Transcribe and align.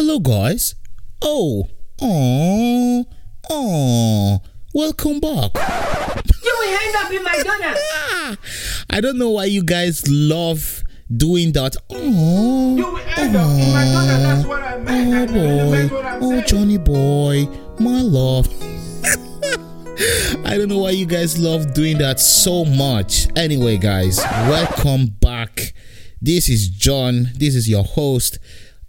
hello 0.00 0.18
guys. 0.18 0.76
Oh, 1.20 1.68
oh, 2.00 3.04
oh, 3.50 4.40
welcome 4.72 5.20
back. 5.20 5.50
You 6.42 6.56
will 6.58 6.78
end 6.78 6.96
up 6.96 7.12
in 7.12 7.22
McDonald's. 7.22 7.80
I 8.90 9.02
don't 9.02 9.18
know 9.18 9.28
why 9.28 9.44
you 9.44 9.62
guys 9.62 10.08
love 10.08 10.82
doing 11.14 11.52
that. 11.52 11.76
Oh, 11.90 12.76
You 12.78 12.92
will 12.92 12.96
end 12.96 13.36
up 13.36 13.50
in 13.50 13.72
McDonald's. 13.74 14.22
That's 14.22 14.46
what 14.46 14.62
I 14.62 14.78
meant. 14.78 15.32
oh 15.32 15.74
I 15.74 15.86
boy, 15.86 15.94
oh 16.22 16.30
saying. 16.30 16.46
Johnny 16.46 16.78
boy, 16.78 17.44
my 17.78 18.00
love. 18.00 18.48
I 20.46 20.56
don't 20.56 20.68
know 20.68 20.78
why 20.78 20.92
you 20.92 21.04
guys 21.04 21.38
love 21.38 21.74
doing 21.74 21.98
that 21.98 22.20
so 22.20 22.64
much. 22.64 23.28
Anyway, 23.36 23.76
guys, 23.76 24.16
welcome 24.16 25.08
back. 25.20 25.74
This 26.22 26.48
is 26.48 26.70
John. 26.70 27.28
This 27.36 27.54
is 27.54 27.68
your 27.68 27.84
host. 27.84 28.38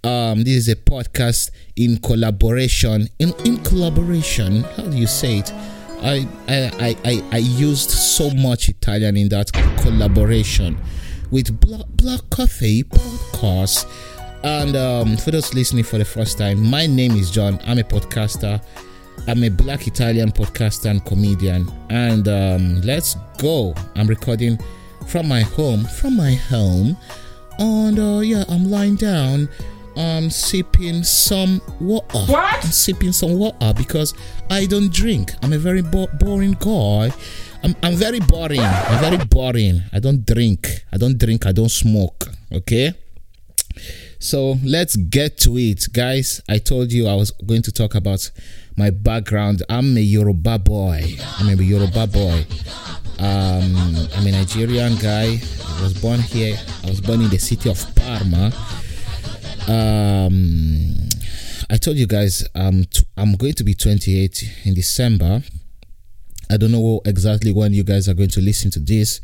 Um, 0.03 0.43
this 0.43 0.55
is 0.55 0.67
a 0.67 0.75
podcast 0.75 1.51
in 1.75 1.97
collaboration. 1.97 3.07
In 3.19 3.33
in 3.45 3.57
collaboration, 3.57 4.63
how 4.63 4.83
do 4.83 4.97
you 4.97 5.05
say 5.05 5.39
it? 5.39 5.53
I 6.01 6.27
I 6.47 6.95
I 7.05 7.23
I, 7.31 7.37
used 7.37 7.91
so 7.91 8.31
much 8.31 8.67
Italian 8.67 9.15
in 9.15 9.29
that 9.29 9.51
collaboration 9.81 10.75
with 11.29 11.59
Black, 11.59 11.85
Black 11.89 12.21
Coffee 12.31 12.83
Podcast. 12.83 13.85
And 14.43 14.75
um, 14.75 15.17
for 15.17 15.29
those 15.29 15.53
listening 15.53 15.83
for 15.83 15.99
the 15.99 16.05
first 16.05 16.39
time, 16.39 16.65
my 16.65 16.87
name 16.87 17.11
is 17.11 17.29
John. 17.29 17.59
I'm 17.67 17.77
a 17.77 17.83
podcaster. 17.83 18.59
I'm 19.27 19.43
a 19.43 19.49
black 19.49 19.85
Italian 19.85 20.31
podcaster 20.31 20.89
and 20.89 21.05
comedian. 21.05 21.71
And 21.91 22.27
um, 22.27 22.81
let's 22.81 23.17
go. 23.37 23.75
I'm 23.95 24.07
recording 24.07 24.57
from 25.07 25.27
my 25.27 25.41
home, 25.41 25.83
from 25.83 26.17
my 26.17 26.33
home. 26.33 26.97
And 27.59 27.99
uh, 27.99 28.21
yeah, 28.21 28.45
I'm 28.49 28.71
lying 28.71 28.95
down. 28.95 29.47
I'm 29.95 30.29
sipping 30.29 31.03
some 31.03 31.61
water. 31.79 32.19
What? 32.31 32.63
I'm 32.65 32.71
sipping 32.71 33.11
some 33.11 33.37
water 33.37 33.73
because 33.75 34.13
I 34.49 34.65
don't 34.65 34.91
drink. 34.91 35.31
I'm 35.41 35.53
a 35.53 35.57
very 35.57 35.81
bo- 35.81 36.07
boring 36.19 36.55
guy. 36.59 37.11
I'm, 37.63 37.75
I'm 37.83 37.95
very 37.95 38.19
boring. 38.19 38.59
I'm 38.61 38.99
very 38.99 39.23
boring. 39.25 39.81
I 39.93 39.99
don't 39.99 40.25
drink. 40.25 40.67
I 40.91 40.97
don't 40.97 41.17
drink. 41.17 41.45
I 41.45 41.51
don't 41.51 41.69
smoke. 41.69 42.27
Okay. 42.51 42.93
So 44.19 44.57
let's 44.63 44.95
get 44.95 45.37
to 45.39 45.57
it, 45.57 45.87
guys. 45.93 46.41
I 46.47 46.57
told 46.59 46.91
you 46.91 47.07
I 47.07 47.15
was 47.15 47.31
going 47.31 47.61
to 47.63 47.71
talk 47.71 47.95
about 47.95 48.29
my 48.77 48.89
background. 48.89 49.63
I'm 49.69 49.97
a 49.97 50.01
Yoruba 50.01 50.59
boy. 50.59 51.03
I'm 51.39 51.49
a 51.49 51.61
Yoruba 51.61 52.07
boy. 52.07 52.45
Um, 53.19 53.75
I'm 54.15 54.25
a 54.27 54.31
Nigerian 54.31 54.95
guy. 54.95 55.39
I 55.77 55.81
was 55.83 55.93
born 55.99 56.19
here. 56.19 56.57
I 56.83 56.89
was 56.89 57.01
born 57.01 57.21
in 57.21 57.29
the 57.29 57.37
city 57.39 57.69
of 57.69 57.83
Parma. 57.95 58.51
Um, 59.67 61.09
I 61.69 61.77
told 61.77 61.97
you 61.97 62.07
guys 62.07 62.45
um, 62.55 62.83
t- 62.85 63.03
I'm 63.17 63.35
going 63.35 63.53
to 63.53 63.63
be 63.63 63.73
28 63.73 64.43
in 64.65 64.73
December. 64.73 65.43
I 66.49 66.57
don't 66.57 66.71
know 66.71 67.01
exactly 67.05 67.51
when 67.53 67.73
you 67.73 67.83
guys 67.83 68.09
are 68.09 68.13
going 68.13 68.29
to 68.29 68.41
listen 68.41 68.71
to 68.71 68.79
this. 68.79 69.21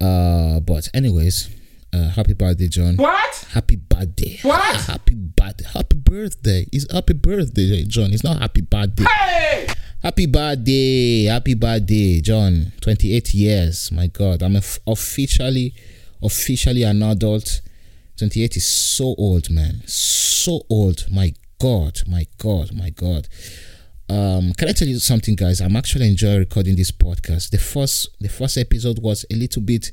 Uh, 0.00 0.58
but 0.60 0.88
anyways, 0.94 1.48
uh, 1.92 2.08
happy 2.10 2.32
birthday, 2.32 2.68
John. 2.68 2.96
What? 2.96 3.46
Happy 3.52 3.76
birthday. 3.76 4.38
What? 4.42 4.80
Happy 4.86 5.14
birthday. 5.14 5.64
Happy 5.72 5.96
birthday. 5.96 6.66
It's 6.72 6.90
happy 6.92 7.12
birthday, 7.12 7.84
John. 7.84 8.12
It's 8.12 8.24
not 8.24 8.40
happy 8.40 8.62
birthday. 8.62 9.04
Hey! 9.04 9.66
Happy 10.02 10.26
birthday. 10.26 11.24
Happy 11.26 11.54
birthday, 11.54 12.20
John. 12.20 12.72
28 12.80 13.34
years. 13.34 13.92
My 13.92 14.08
God. 14.08 14.42
I'm 14.42 14.56
of- 14.56 14.80
officially, 14.86 15.74
officially 16.22 16.82
an 16.82 17.02
adult. 17.04 17.60
28 18.16 18.56
is 18.56 18.66
so 18.66 19.14
old, 19.18 19.50
man. 19.50 19.82
So 19.86 20.62
old. 20.68 21.06
My 21.10 21.32
God. 21.58 22.00
My 22.06 22.26
God. 22.38 22.72
My 22.74 22.90
God. 22.90 23.28
Um, 24.08 24.52
can 24.52 24.68
I 24.68 24.72
tell 24.72 24.88
you 24.88 24.98
something, 24.98 25.34
guys? 25.36 25.60
I'm 25.60 25.76
actually 25.76 26.08
enjoying 26.08 26.38
recording 26.38 26.76
this 26.76 26.90
podcast. 26.90 27.50
The 27.50 27.58
first, 27.58 28.10
the 28.20 28.28
first 28.28 28.58
episode 28.58 28.98
was 29.00 29.24
a 29.30 29.34
little 29.34 29.62
bit, 29.62 29.90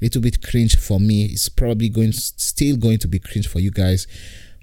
little 0.00 0.20
bit 0.20 0.42
cringe 0.42 0.76
for 0.76 1.00
me. 1.00 1.24
It's 1.24 1.48
probably 1.48 1.88
going, 1.88 2.12
still 2.12 2.76
going 2.76 2.98
to 2.98 3.08
be 3.08 3.18
cringe 3.18 3.48
for 3.48 3.60
you 3.60 3.70
guys, 3.70 4.06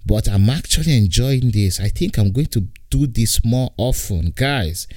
but 0.06 0.30
I'm 0.30 0.50
actually 0.50 0.96
enjoying 0.96 1.52
this. 1.52 1.80
I 1.80 1.90
think 1.90 2.18
I'm 2.18 2.31
going 2.31 2.47
to 2.47 2.68
do 2.91 3.08
this 3.08 3.44
more 3.44 3.72
often, 3.78 4.31
guys. 4.36 4.88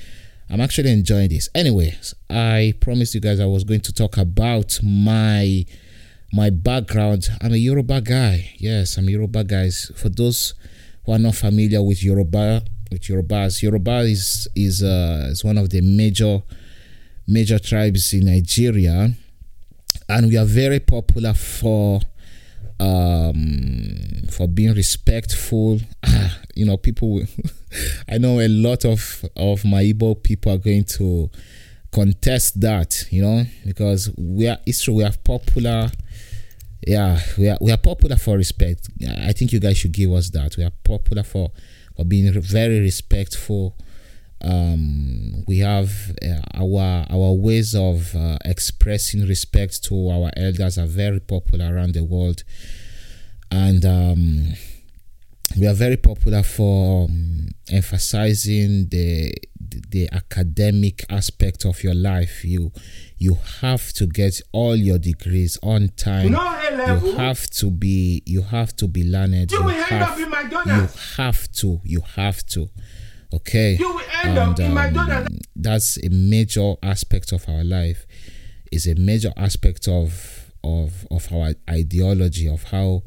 I'm 0.51 0.61
actually 0.61 0.91
enjoying 0.91 1.31
this. 1.31 1.49
Anyways, 1.55 2.15
I 2.29 2.75
promised 2.81 3.15
you 3.15 3.21
guys 3.23 3.41
I 3.41 3.47
was 3.47 3.65
going 3.65 3.81
to 3.81 3.93
talk 3.95 4.19
about 4.19 4.79
my 4.83 5.65
my 6.33 6.49
background. 6.51 7.29
I'm 7.43 7.53
a 7.53 7.57
Yoruba 7.57 8.01
guy. 8.01 8.53
Yes, 8.57 8.97
I'm 8.97 9.09
Yoruba 9.09 9.45
guys. 9.45 9.93
For 9.95 10.09
those 10.09 10.55
who 11.05 11.13
are 11.13 11.19
not 11.19 11.35
familiar 11.35 11.83
with 11.83 12.03
Yoruba, 12.03 12.63
with 12.91 13.03
Yorubas, 13.03 13.63
Yoruba 13.63 13.99
is 14.01 14.49
is 14.57 14.83
uh, 14.83 15.29
is 15.31 15.45
one 15.45 15.59
of 15.59 15.71
the 15.71 15.81
major 15.83 16.43
major 17.27 17.59
tribes 17.59 18.13
in 18.15 18.27
Nigeria, 18.27 19.11
and 20.09 20.27
we 20.29 20.37
are 20.39 20.45
very 20.47 20.81
popular 20.81 21.35
for 21.35 22.01
um 22.81 24.25
for 24.31 24.49
being 24.49 24.75
respectful 24.75 25.79
you 26.57 26.65
know 26.65 26.77
people 26.77 27.23
i 28.09 28.19
know 28.19 28.41
a 28.41 28.49
lot 28.49 28.85
of 28.85 29.25
of 29.37 29.65
my 29.65 29.85
Igbo 29.85 30.21
people 30.21 30.51
are 30.53 30.59
going 30.59 30.83
to 30.85 31.31
contest 31.93 32.61
that 32.61 33.05
you 33.11 33.23
know 33.23 33.45
because 33.67 34.11
we 34.17 34.49
are 34.49 34.59
it's 34.67 34.83
true 34.83 34.95
we 34.95 35.05
are 35.05 35.13
popular. 35.25 35.91
Yeah 36.87 37.21
we 37.39 37.49
are 37.49 37.59
we 37.61 37.71
are 37.71 37.77
popular 37.77 38.17
for 38.17 38.37
respect. 38.37 38.89
I 39.07 39.33
think 39.33 39.53
you 39.53 39.61
guys 39.61 39.79
should 39.79 39.93
give 39.93 40.13
us 40.13 40.31
that. 40.31 40.57
We 40.57 40.65
are 40.65 40.73
popular 40.85 41.23
for 41.23 41.51
for 41.97 42.05
being 42.05 42.33
very 42.41 42.81
respectful. 42.81 43.77
Um 44.41 45.45
we 45.47 45.59
have 45.59 45.93
uh, 46.23 46.41
our 46.55 47.07
our 47.09 47.33
ways 47.33 47.75
of 47.77 48.17
uh, 48.17 48.39
expressing 48.45 49.27
respect 49.29 49.85
to 49.85 50.11
our 50.11 50.31
elders 50.37 50.79
are 50.79 50.87
very 50.87 51.21
popular 51.21 51.73
around 51.75 51.95
the 51.95 52.03
world. 52.05 52.43
And 53.51 53.85
um 53.85 54.55
we 55.59 55.67
are 55.67 55.75
very 55.75 55.97
popular 55.99 56.43
for 56.43 57.05
um, 57.05 57.49
emphasizing 57.71 58.89
the 58.89 59.35
the 59.91 60.09
academic 60.13 61.05
aspect 61.11 61.65
of 61.65 61.83
your 61.83 61.95
life 61.95 62.45
you 62.45 62.73
you 63.19 63.37
have 63.61 63.93
to 63.93 64.07
get 64.07 64.41
all 64.51 64.75
your 64.75 64.99
degrees 64.99 65.57
on 65.63 65.89
time. 65.97 66.33
No 66.33 66.41
A 66.41 66.77
level. 66.77 67.11
you 67.11 67.17
have 67.17 67.49
to 67.51 67.71
be 67.71 68.23
you 68.27 68.43
have 68.43 68.75
to 68.77 68.89
be 68.89 69.05
learned. 69.05 69.53
You 69.53 69.63
have, 69.69 70.11
up 70.11 70.19
in 70.19 70.77
you 70.77 70.89
have 71.17 71.51
to 71.53 71.81
you 71.85 72.01
have 72.17 72.45
to. 72.47 72.69
Okay? 73.33 73.77
You 73.79 73.95
will 73.95 74.03
end 74.25 74.39
up 74.39 74.59
in 74.59 74.75
McDonald's. 74.75 75.31
um, 75.31 75.39
that's 75.55 75.99
a 76.05 76.09
major 76.11 76.75
aspect 76.83 77.33
of 77.33 77.49
our 77.49 77.65
life. 77.65 78.07
Is 78.73 78.87
a 78.87 78.95
major 78.97 79.33
aspect 79.37 79.87
of 79.87 80.53
of 80.65 81.07
of 81.11 81.33
our 81.33 81.53
ideology 81.71 82.49
of 82.49 82.65
how 82.65 83.03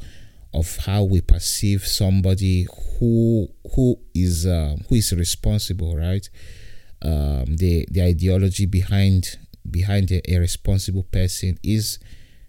of 0.55 0.77
how 0.77 1.03
we 1.03 1.19
perceive 1.21 1.85
somebody 1.85 2.66
who 2.97 3.47
who 3.75 3.97
is 4.13 4.47
um, 4.47 4.85
who 4.88 4.95
is 4.95 5.11
responsible 5.13 5.95
right? 5.97 6.29
Um, 7.01 7.57
the 7.57 7.85
the 7.91 8.01
ideology 8.01 8.66
behind 8.66 9.38
behind 9.69 10.11
a, 10.11 10.21
a 10.33 10.39
responsible 10.39 11.03
person 11.03 11.59
is 11.61 11.99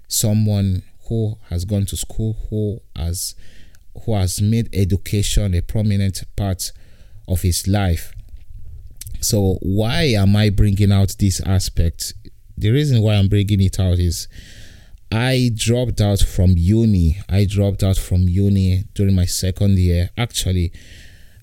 someone 0.06 0.83
who 1.09 1.37
has 1.50 1.65
gone 1.65 1.87
to 1.87 1.97
school 1.97 2.37
who 2.49 2.81
has 2.94 3.34
who 4.05 4.15
has 4.15 4.41
made 4.41 4.69
education 4.73 5.55
a 5.55 5.62
prominent 5.62 6.23
part 6.37 6.71
of 7.27 7.43
his 7.43 7.67
life. 7.67 8.12
So 9.21 9.59
why 9.62 10.03
am 10.05 10.37
i 10.37 10.50
bringing 10.50 10.93
out 10.93 11.17
this 11.19 11.41
aspect? 11.41 12.15
The 12.56 12.71
reason 12.71 13.03
why 13.03 13.15
i'm 13.15 13.28
bringing 13.28 13.61
it 13.62 13.81
out 13.81 13.99
is 13.99 14.28
i 15.16 15.50
dropped 15.54 16.00
out 16.00 16.21
from 16.21 16.54
uni 16.56 17.16
i 17.28 17.44
dropped 17.44 17.82
out 17.82 17.97
from 17.97 18.28
uni 18.28 18.84
during 18.94 19.15
my 19.15 19.25
second 19.25 19.78
year 19.78 20.10
actually 20.19 20.71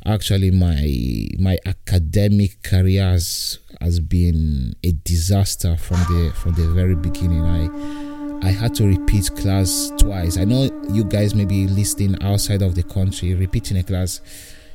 actually 0.06 0.51
my 0.51 1.27
my 1.39 1.57
academic 1.65 2.62
career 2.62 3.03
has, 3.03 3.59
has 3.81 4.00
been 4.00 4.75
a 4.83 4.92
disaster 5.03 5.75
from 5.77 5.98
the 5.98 6.31
from 6.36 6.53
the 6.53 6.68
very 6.69 6.95
beginning 6.95 7.42
i 7.42 8.13
I 8.44 8.51
had 8.51 8.75
to 8.75 8.86
repeat 8.86 9.33
class 9.38 9.89
twice. 9.98 10.38
I 10.38 10.44
know 10.44 10.69
you 10.92 11.06
guys 11.06 11.33
may 11.33 11.45
be 11.45 11.65
listening 11.65 12.21
outside 12.21 12.62
of 12.62 12.75
the 12.75 12.83
country. 12.83 13.33
Repeating 13.36 13.77
a 13.77 13.83
class 13.83 14.19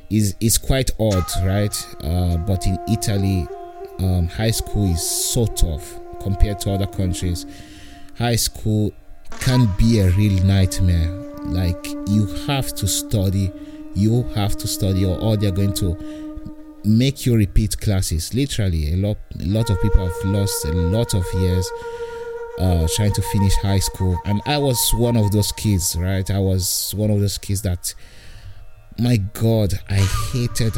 is 0.09 0.35
is 0.39 0.57
quite 0.57 0.89
odd, 0.99 1.25
right? 1.45 1.87
Uh, 2.03 2.37
but 2.37 2.65
in 2.65 2.79
Italy, 2.91 3.47
um, 3.99 4.27
high 4.27 4.49
school 4.49 4.91
is 4.91 5.07
so 5.07 5.45
tough 5.45 5.99
compared 6.19 6.59
to 6.61 6.71
other 6.71 6.87
countries. 6.87 7.45
High 8.19 8.35
school 8.35 8.91
can 9.39 9.67
be 9.77 9.99
a 9.99 10.09
real 10.11 10.43
nightmare. 10.43 11.09
Like 11.43 11.87
you 12.07 12.25
have 12.47 12.75
to 12.75 12.87
study, 12.87 13.51
you 13.95 14.23
have 14.35 14.57
to 14.57 14.67
study, 14.67 15.05
or, 15.05 15.17
or 15.19 15.37
they're 15.37 15.51
going 15.51 15.73
to 15.75 15.97
make 16.83 17.25
you 17.25 17.35
repeat 17.35 17.79
classes. 17.79 18.33
Literally, 18.33 18.93
a 18.93 18.97
lot 18.97 19.17
a 19.39 19.45
lot 19.45 19.69
of 19.69 19.81
people 19.81 20.05
have 20.05 20.25
lost 20.25 20.65
a 20.65 20.73
lot 20.73 21.13
of 21.13 21.25
years 21.33 21.71
uh, 22.59 22.87
trying 22.93 23.13
to 23.13 23.21
finish 23.21 23.55
high 23.55 23.79
school, 23.79 24.19
and 24.25 24.41
I 24.45 24.57
was 24.57 24.91
one 24.93 25.15
of 25.15 25.31
those 25.31 25.53
kids, 25.53 25.95
right? 25.97 26.29
I 26.29 26.39
was 26.39 26.93
one 26.97 27.09
of 27.11 27.21
those 27.21 27.37
kids 27.37 27.61
that 27.61 27.93
my 28.99 29.15
God, 29.15 29.79
I 29.89 30.05
hated 30.33 30.73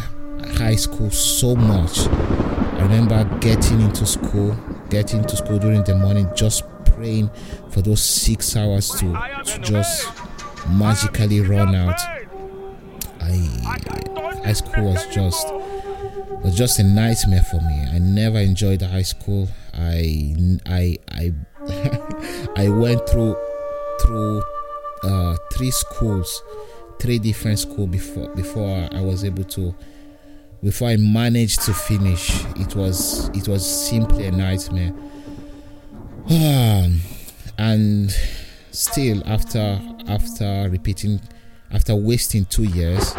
high 0.58 0.76
school 0.76 1.10
so 1.10 1.56
much. 1.56 2.08
I 2.08 2.84
remember 2.84 3.24
getting 3.40 3.82
into 3.82 4.06
school, 4.06 4.56
getting 4.90 5.24
to 5.24 5.36
school 5.36 5.58
during 5.58 5.84
the 5.84 5.96
morning, 5.96 6.30
just 6.36 6.64
praying 7.02 7.32
for 7.72 7.82
those 7.82 8.04
six 8.04 8.56
hours 8.56 8.92
to, 8.92 9.12
to 9.44 9.60
just 9.60 10.08
magically 10.70 11.42
run 11.42 11.74
out. 11.74 12.00
I 13.20 13.38
high 14.46 14.54
school 14.54 14.86
was 14.86 15.04
just 15.08 15.48
was 16.44 16.56
just 16.56 16.80
a 16.80 16.84
nightmare 16.84 17.42
for 17.42 17.58
me. 17.58 17.88
I 17.92 17.98
never 17.98 18.38
enjoyed 18.38 18.84
high 18.84 19.02
school. 19.02 19.48
I 19.74 20.36
I 20.68 20.98
I 21.10 21.34
I 22.56 22.70
went 22.70 23.10
through 23.10 23.36
through 24.02 24.44
uh, 25.04 25.38
three 25.54 25.72
schools, 25.72 26.44
three 27.00 27.18
different 27.18 27.58
schools 27.58 27.90
before 27.90 28.30
before 28.36 28.90
I 28.92 29.02
was 29.02 29.24
able 29.24 29.44
to 29.46 29.74
before 30.64 30.90
I 30.90 30.98
managed 30.98 31.62
to 31.62 31.74
finish. 31.74 32.44
It 32.58 32.76
was 32.76 33.30
it 33.30 33.48
was 33.48 33.66
simply 33.66 34.28
a 34.28 34.32
nightmare. 34.32 34.94
Um, 36.30 37.00
and 37.58 38.12
still 38.72 39.22
after 39.26 39.80
after 40.08 40.70
repeating 40.70 41.22
after 41.72 41.96
wasting 41.96 42.46
two 42.46 42.64
years 42.64 43.14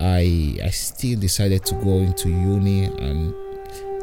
I 0.00 0.58
I 0.62 0.70
still 0.70 1.18
decided 1.18 1.64
to 1.66 1.74
go 1.76 1.98
into 1.98 2.28
uni 2.28 2.84
and 2.84 3.34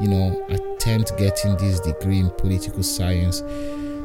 you 0.01 0.07
know 0.07 0.45
attempt 0.49 1.17
getting 1.17 1.55
this 1.57 1.79
degree 1.79 2.19
in 2.19 2.29
political 2.31 2.83
science 2.83 3.41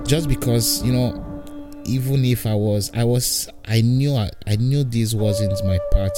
just 0.07 0.29
because 0.29 0.83
you 0.85 0.93
know 0.93 1.43
even 1.85 2.25
if 2.25 2.47
I 2.47 2.55
was 2.55 2.91
I 2.95 3.05
was 3.05 3.49
I 3.67 3.81
knew 3.81 4.15
I, 4.15 4.31
I 4.47 4.57
knew 4.57 4.85
this 4.85 5.15
wasn't 5.15 5.53
my 5.65 5.79
path 5.93 6.17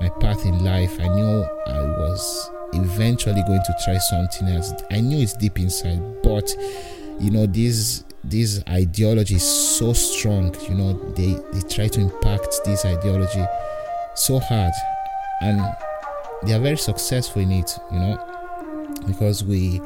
my 0.00 0.08
path 0.08 0.46
in 0.46 0.64
life. 0.64 0.98
I 0.98 1.08
knew 1.08 1.42
I 1.66 1.80
was 1.80 2.50
eventually 2.72 3.42
going 3.46 3.60
to 3.66 3.74
try 3.84 3.98
something 3.98 4.48
else. 4.48 4.72
I 4.90 5.00
knew 5.00 5.18
it's 5.18 5.34
deep 5.34 5.58
inside 5.58 6.00
but 6.22 6.54
you 7.20 7.30
know 7.30 7.46
this 7.46 8.04
this 8.24 8.62
ideology 8.68 9.36
is 9.36 9.78
so 9.78 9.92
strong 9.92 10.54
you 10.68 10.74
know 10.74 10.92
they 11.14 11.32
they 11.52 11.68
try 11.68 11.88
to 11.88 12.00
impact 12.00 12.60
this 12.64 12.84
ideology 12.84 13.44
so 14.14 14.38
hard. 14.38 14.72
And 15.42 15.60
they 16.42 16.52
are 16.52 16.60
very 16.60 16.76
successful 16.76 17.42
in 17.42 17.50
it 17.52 17.78
you 17.90 17.98
know 17.98 18.26
because 19.06 19.42
we 19.42 19.80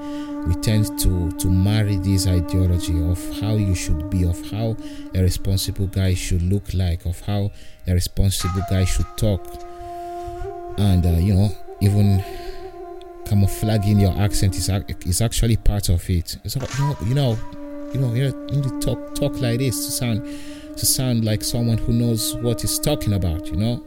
we 0.46 0.54
tend 0.56 0.98
to 1.00 1.31
to 1.38 1.48
marry 1.48 1.96
this 1.96 2.26
ideology 2.26 3.00
of 3.02 3.19
how 3.40 3.54
you 3.54 3.75
should 3.75 4.10
be 4.10 4.25
of 4.25 4.38
how 4.50 4.76
a 5.14 5.22
responsible 5.22 5.86
guy 5.86 6.14
should 6.14 6.42
look 6.42 6.75
like 6.75 7.06
of 7.06 7.20
how 7.20 7.50
a 7.86 7.92
responsible 7.94 8.62
guy 8.69 8.84
should 8.84 9.06
talk. 9.16 9.44
And 10.78 11.06
uh, 11.06 11.10
you 11.10 11.34
know 11.34 11.50
even 11.81 12.25
camouflaging 13.26 13.98
your 13.98 14.16
accent 14.20 14.56
is, 14.56 14.68
is 15.06 15.20
actually 15.20 15.56
part 15.56 15.88
of 15.88 16.08
it 16.10 16.36
it's 16.44 16.56
you 16.56 16.60
know 16.84 16.96
you 17.06 17.14
know 17.14 17.38
you 17.92 18.00
know 18.00 18.14
you 18.14 18.32
need 18.50 18.64
to 18.64 18.80
talk 18.80 19.14
talk 19.14 19.40
like 19.40 19.58
this 19.58 19.86
to 19.86 19.92
sound 19.92 20.22
to 20.76 20.84
sound 20.84 21.24
like 21.24 21.42
someone 21.42 21.78
who 21.78 21.92
knows 21.92 22.34
what 22.36 22.60
he's 22.60 22.78
talking 22.78 23.12
about 23.12 23.46
you 23.46 23.56
know 23.56 23.84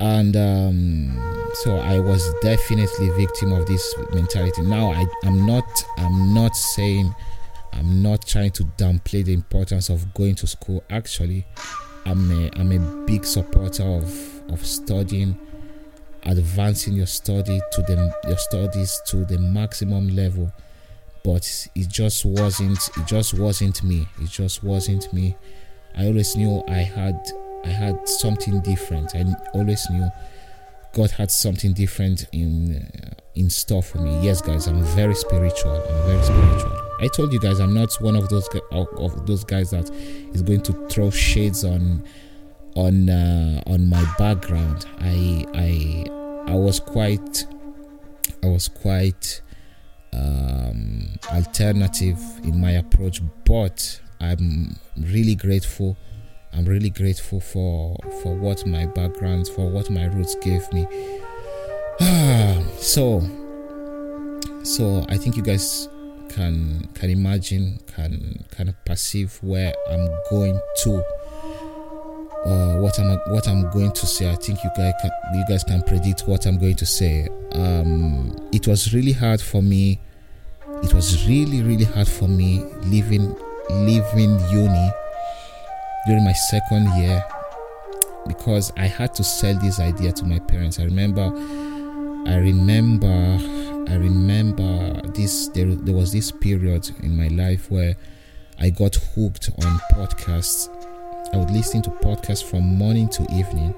and 0.00 0.36
um, 0.36 1.50
so 1.54 1.78
I 1.78 2.00
was 2.00 2.34
definitely 2.42 3.10
victim 3.10 3.52
of 3.52 3.66
this 3.66 3.94
mentality. 4.12 4.62
Now 4.62 4.92
I, 4.92 5.06
I'm 5.22 5.46
not 5.46 5.64
I'm 5.98 6.34
not 6.34 6.56
saying 6.56 7.14
I'm 7.72 8.02
not 8.02 8.26
trying 8.26 8.50
to 8.52 8.64
downplay 8.64 9.24
the 9.24 9.32
importance 9.32 9.88
of 9.88 10.12
going 10.14 10.34
to 10.36 10.46
school. 10.46 10.82
Actually, 10.90 11.46
I'm 12.06 12.30
a 12.30 12.50
I'm 12.56 12.72
a 12.72 13.06
big 13.06 13.24
supporter 13.24 13.84
of 13.84 14.50
of 14.50 14.64
studying, 14.66 15.38
advancing 16.26 16.94
your 16.94 17.06
study 17.06 17.60
to 17.72 17.82
the 17.82 18.14
your 18.26 18.38
studies 18.38 19.00
to 19.06 19.24
the 19.24 19.38
maximum 19.38 20.14
level. 20.14 20.52
But 21.22 21.68
it 21.74 21.88
just 21.88 22.24
wasn't 22.24 22.90
it 22.96 23.06
just 23.06 23.34
wasn't 23.34 23.82
me. 23.82 24.06
It 24.20 24.30
just 24.30 24.62
wasn't 24.62 25.12
me. 25.12 25.36
I 25.96 26.06
always 26.06 26.36
knew 26.36 26.62
I 26.68 26.78
had 26.78 27.18
I 27.64 27.68
had 27.68 28.08
something 28.08 28.60
different. 28.60 29.14
I 29.14 29.24
always 29.54 29.88
knew 29.90 30.08
God 30.92 31.10
had 31.10 31.30
something 31.30 31.72
different 31.72 32.26
in 32.32 32.76
uh, 32.76 33.14
in 33.34 33.50
store 33.50 33.82
for 33.82 33.98
me. 33.98 34.18
Yes, 34.20 34.40
guys, 34.40 34.66
I'm 34.66 34.82
very 34.82 35.14
spiritual. 35.14 35.72
I'm 35.72 36.06
very 36.06 36.22
spiritual. 36.22 36.80
I 37.00 37.08
told 37.08 37.32
you 37.32 37.40
guys 37.40 37.58
I'm 37.58 37.74
not 37.74 37.92
one 38.00 38.16
of 38.16 38.28
those 38.28 38.48
of 38.70 39.26
those 39.26 39.44
guys 39.44 39.70
that 39.70 39.90
is 39.90 40.42
going 40.42 40.62
to 40.62 40.88
throw 40.88 41.10
shades 41.10 41.64
on 41.64 42.04
on 42.74 43.08
uh, 43.08 43.62
on 43.66 43.88
my 43.88 44.04
background. 44.18 44.86
I 45.00 45.46
I 45.54 46.52
I 46.52 46.54
was 46.54 46.80
quite 46.80 47.46
I 48.42 48.46
was 48.46 48.68
quite 48.68 49.40
um, 50.12 51.08
alternative 51.32 52.18
in 52.44 52.60
my 52.60 52.72
approach, 52.72 53.20
but 53.44 54.00
I'm 54.20 54.76
really 54.96 55.34
grateful 55.34 55.96
I'm 56.56 56.64
really 56.66 56.90
grateful 56.90 57.40
for 57.40 57.96
for 58.22 58.34
what 58.34 58.64
my 58.66 58.86
background, 58.86 59.48
for 59.48 59.68
what 59.68 59.90
my 59.90 60.04
roots 60.04 60.36
gave 60.36 60.72
me. 60.72 60.86
so 62.78 63.20
so 64.62 65.04
I 65.08 65.16
think 65.16 65.36
you 65.36 65.42
guys 65.42 65.88
can 66.28 66.88
can 66.94 67.10
imagine, 67.10 67.80
can 67.88 68.44
kind 68.50 68.68
of 68.68 68.84
perceive 68.84 69.36
where 69.42 69.74
I'm 69.90 70.08
going 70.30 70.60
to. 70.84 71.04
Uh, 72.44 72.76
what 72.76 72.98
I'm 72.98 73.18
what 73.32 73.48
I'm 73.48 73.70
going 73.70 73.92
to 73.92 74.06
say. 74.06 74.30
I 74.30 74.34
think 74.34 74.62
you 74.62 74.70
guys 74.76 74.92
can, 75.00 75.10
you 75.32 75.44
guys 75.48 75.64
can 75.64 75.82
predict 75.82 76.28
what 76.28 76.46
I'm 76.46 76.58
going 76.58 76.76
to 76.76 76.86
say. 76.86 77.28
Um, 77.52 78.36
it 78.52 78.68
was 78.68 78.92
really 78.92 79.12
hard 79.12 79.40
for 79.40 79.62
me. 79.62 79.98
It 80.82 80.92
was 80.92 81.26
really 81.26 81.62
really 81.62 81.84
hard 81.84 82.08
for 82.08 82.28
me 82.28 82.62
leaving 82.82 83.34
leaving 83.70 84.38
uni 84.50 84.90
during 86.06 86.24
my 86.24 86.34
second 86.50 86.86
year 86.98 87.24
because 88.26 88.72
I 88.76 88.86
had 88.86 89.14
to 89.14 89.24
sell 89.24 89.58
this 89.58 89.80
idea 89.80 90.12
to 90.12 90.24
my 90.24 90.38
parents. 90.38 90.78
I 90.78 90.84
remember, 90.84 91.32
I 92.26 92.36
remember, 92.36 93.38
I 93.88 93.94
remember 93.94 95.00
this. 95.12 95.48
There, 95.48 95.74
there 95.74 95.94
was 95.94 96.12
this 96.12 96.30
period 96.30 96.90
in 97.02 97.16
my 97.16 97.28
life 97.28 97.70
where 97.70 97.94
I 98.58 98.70
got 98.70 98.96
hooked 98.96 99.50
on 99.64 99.78
podcasts. 99.92 100.68
I 101.32 101.36
would 101.36 101.50
listen 101.50 101.82
to 101.82 101.90
podcasts 101.90 102.44
from 102.44 102.76
morning 102.76 103.08
to 103.10 103.22
evening 103.32 103.74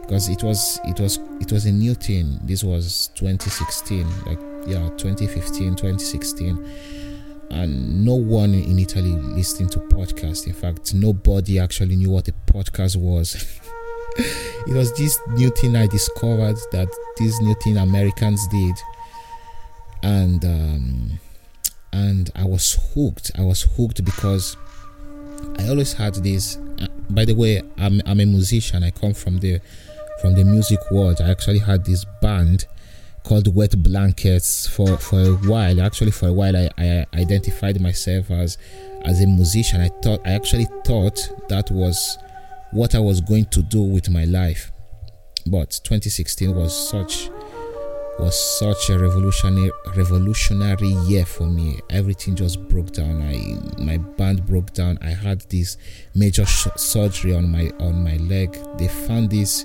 because 0.00 0.28
it 0.28 0.42
was 0.42 0.80
it 0.84 1.00
was 1.00 1.18
it 1.40 1.52
was 1.52 1.66
a 1.66 1.72
new 1.72 1.94
thing. 1.94 2.38
This 2.42 2.64
was 2.64 3.10
2016, 3.14 4.06
like 4.26 4.38
yeah, 4.66 4.88
2015, 4.96 5.76
2016 5.76 7.02
and 7.52 8.04
no 8.04 8.14
one 8.14 8.54
in 8.54 8.78
Italy 8.78 9.12
listened 9.12 9.70
to 9.72 9.78
podcasts. 9.78 10.46
In 10.46 10.54
fact, 10.54 10.94
nobody 10.94 11.58
actually 11.58 11.96
knew 11.96 12.10
what 12.10 12.26
a 12.28 12.32
podcast 12.46 12.96
was. 12.96 13.34
it 14.16 14.74
was 14.74 14.92
this 14.96 15.20
new 15.28 15.50
thing 15.50 15.76
I 15.76 15.86
discovered 15.86 16.56
that 16.72 16.88
this 17.18 17.40
new 17.40 17.54
thing 17.62 17.76
Americans 17.76 18.46
did, 18.48 18.74
and 20.02 20.44
um, 20.44 21.20
and 21.92 22.30
I 22.34 22.44
was 22.44 22.78
hooked. 22.94 23.32
I 23.36 23.42
was 23.42 23.62
hooked 23.76 24.02
because 24.04 24.56
I 25.58 25.68
always 25.68 25.92
had 25.92 26.14
this. 26.14 26.58
Uh, 26.82 26.86
by 27.10 27.24
the 27.24 27.34
way, 27.34 27.62
I'm 27.78 28.02
I'm 28.06 28.20
a 28.20 28.26
musician. 28.26 28.82
I 28.82 28.90
come 28.90 29.14
from 29.14 29.38
the 29.38 29.60
from 30.20 30.34
the 30.34 30.44
music 30.44 30.78
world. 30.90 31.20
I 31.20 31.30
actually 31.30 31.60
had 31.60 31.84
this 31.84 32.04
band 32.20 32.66
called 33.24 33.54
Wet 33.54 33.82
Blankets 33.82 34.66
for, 34.66 34.96
for 34.98 35.20
a 35.20 35.32
while. 35.34 35.80
Actually, 35.80 36.10
for 36.10 36.28
a 36.28 36.32
while, 36.32 36.56
I, 36.56 36.68
I 36.76 37.06
identified 37.14 37.80
myself 37.80 38.30
as 38.30 38.58
as 39.04 39.20
a 39.22 39.26
musician. 39.26 39.80
I 39.80 39.88
thought 40.02 40.20
I 40.26 40.32
actually 40.32 40.66
thought 40.84 41.18
that 41.48 41.70
was 41.70 42.18
what 42.72 42.94
I 42.94 42.98
was 42.98 43.20
going 43.20 43.46
to 43.46 43.62
do 43.62 43.82
with 43.82 44.08
my 44.10 44.24
life. 44.24 44.72
But 45.46 45.80
2016 45.84 46.54
was 46.54 46.88
such 46.90 47.28
was 48.18 48.58
such 48.58 48.90
a 48.90 48.98
revolutionary 48.98 49.72
revolutionary 49.96 50.88
year 51.06 51.24
for 51.24 51.46
me. 51.46 51.80
Everything 51.90 52.34
just 52.34 52.68
broke 52.68 52.92
down. 52.92 53.22
I 53.22 53.80
my 53.80 53.96
band 53.96 54.46
broke 54.46 54.72
down. 54.72 54.98
I 55.00 55.10
had 55.10 55.40
this 55.42 55.76
major 56.14 56.44
sh- 56.44 56.68
surgery 56.76 57.34
on 57.34 57.50
my 57.50 57.70
on 57.80 58.04
my 58.04 58.16
leg. 58.16 58.56
They 58.78 58.88
found 58.88 59.30
this 59.30 59.64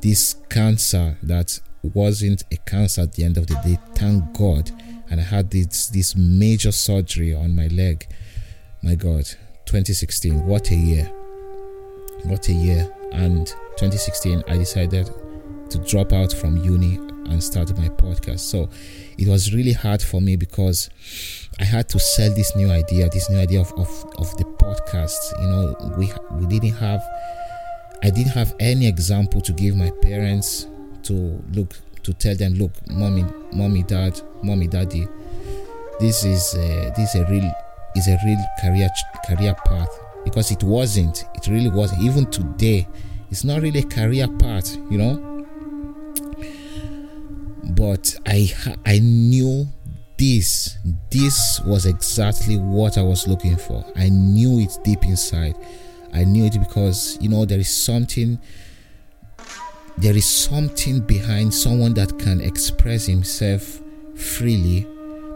this 0.00 0.36
cancer 0.48 1.18
that 1.22 1.60
wasn't 1.82 2.44
a 2.52 2.56
cancer 2.58 3.02
at 3.02 3.12
the 3.12 3.24
end 3.24 3.36
of 3.36 3.46
the 3.46 3.54
day. 3.64 3.78
Thank 3.94 4.36
God. 4.36 4.70
And 5.10 5.20
I 5.20 5.24
had 5.24 5.50
this 5.50 5.88
this 5.88 6.14
major 6.16 6.72
surgery 6.72 7.34
on 7.34 7.54
my 7.56 7.66
leg. 7.66 8.06
My 8.82 8.94
God, 8.94 9.24
2016. 9.66 10.46
What 10.46 10.70
a 10.70 10.74
year. 10.74 11.04
What 12.24 12.48
a 12.48 12.52
year. 12.52 12.90
And 13.12 13.46
2016, 13.46 14.44
I 14.48 14.56
decided 14.56 15.10
to 15.70 15.78
drop 15.78 16.12
out 16.12 16.32
from 16.32 16.56
uni 16.58 16.98
and 17.30 17.42
started 17.42 17.78
my 17.78 17.88
podcast. 17.88 18.40
So 18.40 18.68
it 19.18 19.28
was 19.28 19.54
really 19.54 19.72
hard 19.72 20.02
for 20.02 20.20
me 20.20 20.36
because 20.36 20.90
I 21.58 21.64
had 21.64 21.88
to 21.90 21.98
sell 21.98 22.32
this 22.34 22.54
new 22.56 22.70
idea, 22.70 23.08
this 23.10 23.30
new 23.30 23.38
idea 23.38 23.60
of, 23.60 23.72
of, 23.72 23.88
of 24.16 24.36
the 24.36 24.44
podcast. 24.44 25.40
You 25.40 25.48
know, 25.48 25.94
we 25.96 26.12
we 26.38 26.46
didn't 26.46 26.78
have 26.78 27.02
I 28.02 28.10
didn't 28.10 28.32
have 28.32 28.54
any 28.58 28.86
example 28.88 29.40
to 29.42 29.52
give 29.52 29.76
my 29.76 29.90
parents 30.02 30.66
to 31.04 31.42
look 31.52 31.74
to 32.02 32.14
tell 32.14 32.34
them, 32.34 32.54
look, 32.54 32.72
mommy, 32.88 33.24
mommy, 33.52 33.82
dad, 33.82 34.20
mommy, 34.42 34.66
daddy, 34.66 35.06
this 35.98 36.24
is 36.24 36.54
uh, 36.54 36.92
this 36.96 37.14
is 37.14 37.20
a 37.20 37.24
real 37.30 37.52
is 37.94 38.08
a 38.08 38.18
real 38.24 38.38
career 38.60 38.88
career 39.26 39.54
path 39.66 40.00
because 40.24 40.50
it 40.50 40.62
wasn't. 40.62 41.24
It 41.34 41.46
really 41.46 41.68
wasn't. 41.68 42.02
Even 42.02 42.26
today, 42.30 42.88
it's 43.30 43.44
not 43.44 43.62
really 43.62 43.80
a 43.80 43.84
career 43.84 44.28
path, 44.28 44.76
you 44.90 44.98
know. 44.98 45.29
But 47.74 48.14
I 48.26 48.52
I 48.84 48.98
knew 48.98 49.66
this 50.18 50.76
this 51.10 51.60
was 51.64 51.86
exactly 51.86 52.56
what 52.56 52.98
I 52.98 53.02
was 53.02 53.26
looking 53.26 53.56
for. 53.56 53.84
I 53.96 54.08
knew 54.08 54.60
it 54.60 54.78
deep 54.84 55.04
inside. 55.04 55.56
I 56.12 56.24
knew 56.24 56.44
it 56.44 56.58
because 56.58 57.16
you 57.20 57.28
know 57.28 57.44
there 57.44 57.58
is 57.58 57.74
something 57.74 58.38
there 59.98 60.16
is 60.16 60.24
something 60.24 61.00
behind 61.00 61.52
someone 61.52 61.94
that 61.94 62.18
can 62.18 62.40
express 62.40 63.06
himself 63.06 63.80
freely. 64.14 64.86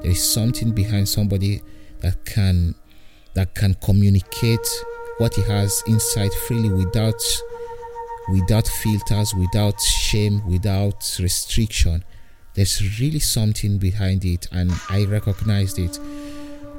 There 0.03 0.11
is 0.11 0.33
something 0.33 0.73
behind 0.73 1.09
somebody 1.09 1.63
that 2.01 2.25
can 2.25 2.75
that 3.35 3.55
can 3.55 3.75
communicate 3.75 4.67
what 5.19 5.35
he 5.35 5.43
has 5.43 5.83
inside 5.87 6.33
freely 6.47 6.71
without 6.71 7.23
without 8.29 8.67
filters, 8.67 9.35
without 9.35 9.81
shame, 9.81 10.45
without 10.47 11.17
restriction. 11.21 12.05
There's 12.55 13.01
really 13.01 13.19
something 13.19 13.79
behind 13.79 14.25
it, 14.25 14.49
and 14.53 14.73
I 14.89 15.05
recognized 15.07 15.79
it. 15.79 15.99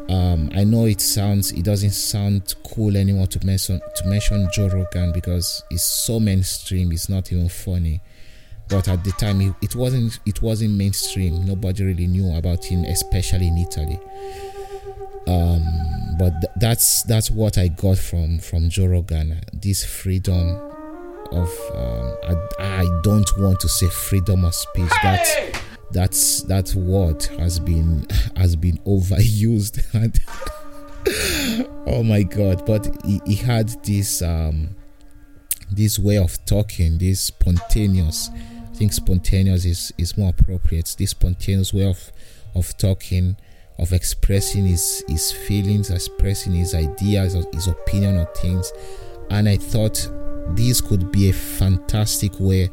Um, 0.09 0.51
I 0.53 0.63
know 0.63 0.85
it 0.85 1.01
sounds 1.01 1.51
it 1.51 1.65
doesn't 1.65 1.91
sound 1.91 2.53
cool 2.63 2.95
anymore 2.95 3.27
to 3.27 3.43
mention 3.45 3.81
to 3.95 4.07
mention 4.07 4.47
Joe 4.53 4.69
Rogan 4.69 5.11
because 5.11 5.63
it's 5.71 5.83
so 5.83 6.19
mainstream. 6.19 6.91
It's 6.91 7.09
not 7.09 7.31
even 7.31 7.49
funny. 7.49 8.01
But 8.67 8.87
at 8.87 9.03
the 9.03 9.11
time, 9.11 9.55
it, 9.61 9.75
wasn't 9.75 10.19
it 10.25 10.41
wasn't 10.41 10.73
mainstream. 10.75 11.45
Nobody 11.45 11.83
really 11.83 12.07
knew 12.07 12.35
about 12.35 12.65
him, 12.65 12.83
especially 12.85 13.47
in 13.47 13.57
Italy. 13.57 13.99
Um, 15.27 15.63
but 16.17 16.31
th- 16.41 16.53
that's 16.57 17.03
that's 17.03 17.29
what 17.29 17.57
I 17.57 17.67
got 17.67 17.97
from 17.97 18.39
from 18.39 18.69
Joe 18.69 18.87
Rogan. 18.87 19.39
This 19.53 19.83
freedom 19.83 20.55
of 21.31 21.49
um, 21.73 22.15
I, 22.23 22.35
I 22.59 23.01
don't 23.03 23.29
want 23.37 23.59
to 23.61 23.69
say 23.69 23.87
freedom 23.87 24.45
of 24.45 24.55
speech. 24.55 24.89
That 25.03 25.61
that's 25.91 26.43
that 26.43 26.73
word 26.75 27.23
has 27.37 27.59
been 27.59 28.05
has 28.35 28.55
been 28.55 28.77
overused. 28.79 29.83
And 29.93 30.19
oh 31.87 32.03
my 32.03 32.23
god! 32.23 32.65
But 32.65 32.87
he, 33.05 33.21
he 33.25 33.35
had 33.35 33.69
this 33.83 34.21
um 34.21 34.75
this 35.71 35.99
way 35.99 36.17
of 36.17 36.43
talking, 36.45 36.97
this 36.97 37.21
spontaneous. 37.21 38.29
I 38.33 38.77
think 38.77 38.93
spontaneous 38.93 39.65
is 39.65 39.93
is 39.97 40.17
more 40.17 40.33
appropriate. 40.37 40.95
This 40.97 41.11
spontaneous 41.11 41.73
way 41.73 41.87
of 41.87 42.11
of 42.55 42.75
talking 42.77 43.37
of 43.77 43.93
expressing 43.93 44.65
his 44.65 45.03
his 45.07 45.31
feelings, 45.31 45.89
expressing 45.89 46.53
his 46.53 46.73
ideas, 46.73 47.35
his 47.53 47.67
opinion 47.67 48.17
on 48.17 48.27
things, 48.35 48.71
and 49.29 49.47
I 49.47 49.57
thought 49.57 50.09
this 50.49 50.81
could 50.81 51.11
be 51.11 51.29
a 51.29 51.33
fantastic 51.33 52.39
way 52.39 52.69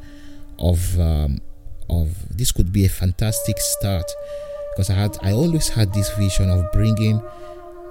of 0.59 1.01
um, 1.01 1.41
of 1.89 2.37
this 2.37 2.53
could 2.53 2.73
be 2.73 2.85
a 2.85 2.89
fantastic 2.89 3.59
start 3.59 4.11
because 4.73 4.91
I 4.91 4.95
had 4.95 5.19
I 5.23 5.33
always 5.33 5.69
had 5.69 5.93
this 5.93 6.11
vision 6.17 6.51
of 6.51 6.71
bringing 6.73 7.23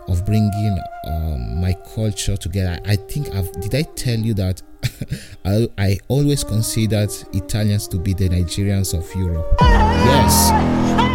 of 0.08 0.26
bringing 0.26 0.78
um, 1.08 1.62
my 1.62 1.74
culture 1.96 2.36
together. 2.38 2.80
I 2.86 2.96
think 2.96 3.34
I've 3.36 3.52
did 3.62 3.76
I 3.76 3.84
tell 3.84 4.18
you 4.18 4.34
that 4.36 4.62
I, 5.46 5.68
I 5.78 5.98
always 6.08 6.44
considered 6.44 7.12
Italians 7.34 7.88
to 7.90 7.98
be 7.98 8.14
the 8.14 8.30
Nigerians 8.30 8.98
of 8.98 9.14
Europe. 9.16 9.56
Yes, 9.60 10.50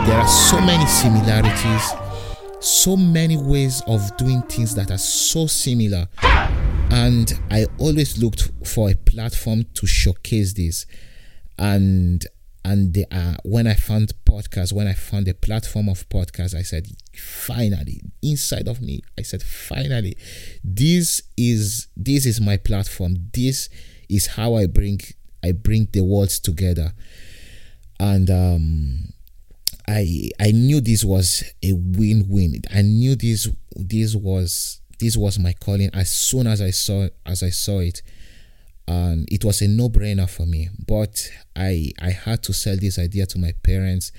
there 0.06 0.18
are 0.18 0.28
so 0.28 0.60
many 0.60 0.86
similarities, 0.86 1.92
so 2.60 2.96
many 2.96 3.36
ways 3.36 3.82
of 3.86 4.16
doing 4.16 4.42
things 4.42 4.74
that 4.76 4.90
are 4.90 4.98
so 4.98 5.46
similar. 5.46 6.06
And 6.90 7.32
I 7.50 7.66
always 7.78 8.18
looked 8.18 8.50
for 8.64 8.90
a 8.90 8.94
platform 8.94 9.66
to 9.74 9.86
showcase 9.86 10.52
this. 10.52 10.86
And 11.58 12.24
and 12.66 12.94
they 12.94 13.04
are 13.12 13.36
when 13.44 13.68
I 13.68 13.74
found 13.74 14.12
podcast, 14.24 14.72
when 14.72 14.88
I 14.88 14.92
found 14.92 15.28
a 15.28 15.34
platform 15.34 15.88
of 15.88 16.08
podcast, 16.08 16.52
I 16.52 16.62
said, 16.62 16.88
finally, 17.16 18.02
inside 18.22 18.66
of 18.66 18.82
me, 18.82 19.02
I 19.16 19.22
said, 19.22 19.40
finally, 19.40 20.16
this 20.64 21.22
is 21.36 21.86
this 21.96 22.26
is 22.26 22.40
my 22.40 22.56
platform. 22.56 23.28
This 23.32 23.68
is 24.08 24.26
how 24.26 24.56
I 24.56 24.66
bring 24.66 25.00
I 25.44 25.52
bring 25.52 25.86
the 25.92 26.02
worlds 26.02 26.40
together. 26.40 26.92
And 28.00 28.28
um 28.30 29.12
I 29.86 30.30
I 30.40 30.50
knew 30.50 30.80
this 30.80 31.04
was 31.04 31.44
a 31.62 31.72
win-win. 31.72 32.62
I 32.74 32.82
knew 32.82 33.14
this 33.14 33.48
this 33.76 34.16
was 34.16 34.80
this 34.98 35.16
was 35.16 35.38
my 35.38 35.52
calling 35.52 35.90
as 35.94 36.10
soon 36.10 36.48
as 36.48 36.60
I 36.60 36.70
saw 36.70 37.08
as 37.24 37.44
I 37.44 37.50
saw 37.50 37.78
it 37.78 38.02
and 38.88 39.28
it 39.30 39.44
was 39.44 39.62
a 39.62 39.68
no-brainer 39.68 40.28
for 40.28 40.46
me. 40.46 40.68
But 40.86 41.30
i 41.54 41.90
i 42.00 42.10
had 42.10 42.42
to 42.44 42.52
sell 42.52 42.76
this 42.76 42.98
idea 42.98 43.26
to 43.26 43.38
my 43.38 43.52
parents 43.62 44.12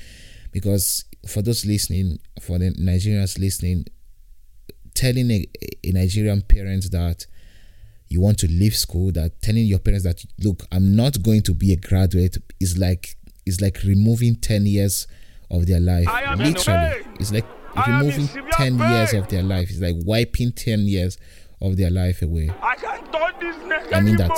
because 0.52 1.06
for 1.28 1.42
those 1.42 1.66
listening 1.66 2.20
for 2.42 2.58
the 2.58 2.72
nigerians 2.72 3.40
listening 3.40 3.86
telling 4.94 5.30
a, 5.30 5.46
a 5.84 5.92
nigerian 5.92 6.42
parent 6.42 6.90
that 6.92 7.28
you 8.10 8.22
want 8.22 8.40
to 8.40 8.48
leave 8.48 8.76
school 8.76 9.12
that 9.12 9.42
telling 9.42 9.66
your 9.66 9.80
parents 9.80 10.04
that 10.04 10.24
look 10.40 10.64
i'm 10.72 10.96
not 10.96 11.22
going 11.22 11.42
to 11.42 11.54
be 11.54 11.74
a 11.74 11.76
graduate 11.76 12.38
is 12.60 12.78
like 12.78 13.18
is 13.48 13.62
like 13.62 13.82
removing 13.84 14.36
10 14.36 14.66
years 14.66 15.08
of 15.50 15.66
their 15.66 15.80
life. 15.80 16.08
Literally. 16.38 17.06
it's 17.20 17.32
like 17.32 17.46
removing 17.88 18.28
10 18.52 18.78
years 18.78 19.14
of 19.14 19.28
their 19.30 19.44
life. 19.44 19.70
It's 19.70 19.80
like 19.80 19.96
wiping 20.06 20.52
10 20.52 20.82
years 20.82 21.18
of 21.62 21.78
their 21.78 21.90
life 21.90 22.22
away. 22.22 22.52
I 22.62 22.76
can't 22.76 23.12
touch 23.12 23.40
this 23.40 23.58
neck 23.66 23.94
I 23.94 24.00
mean 24.02 24.18
that. 24.18 24.32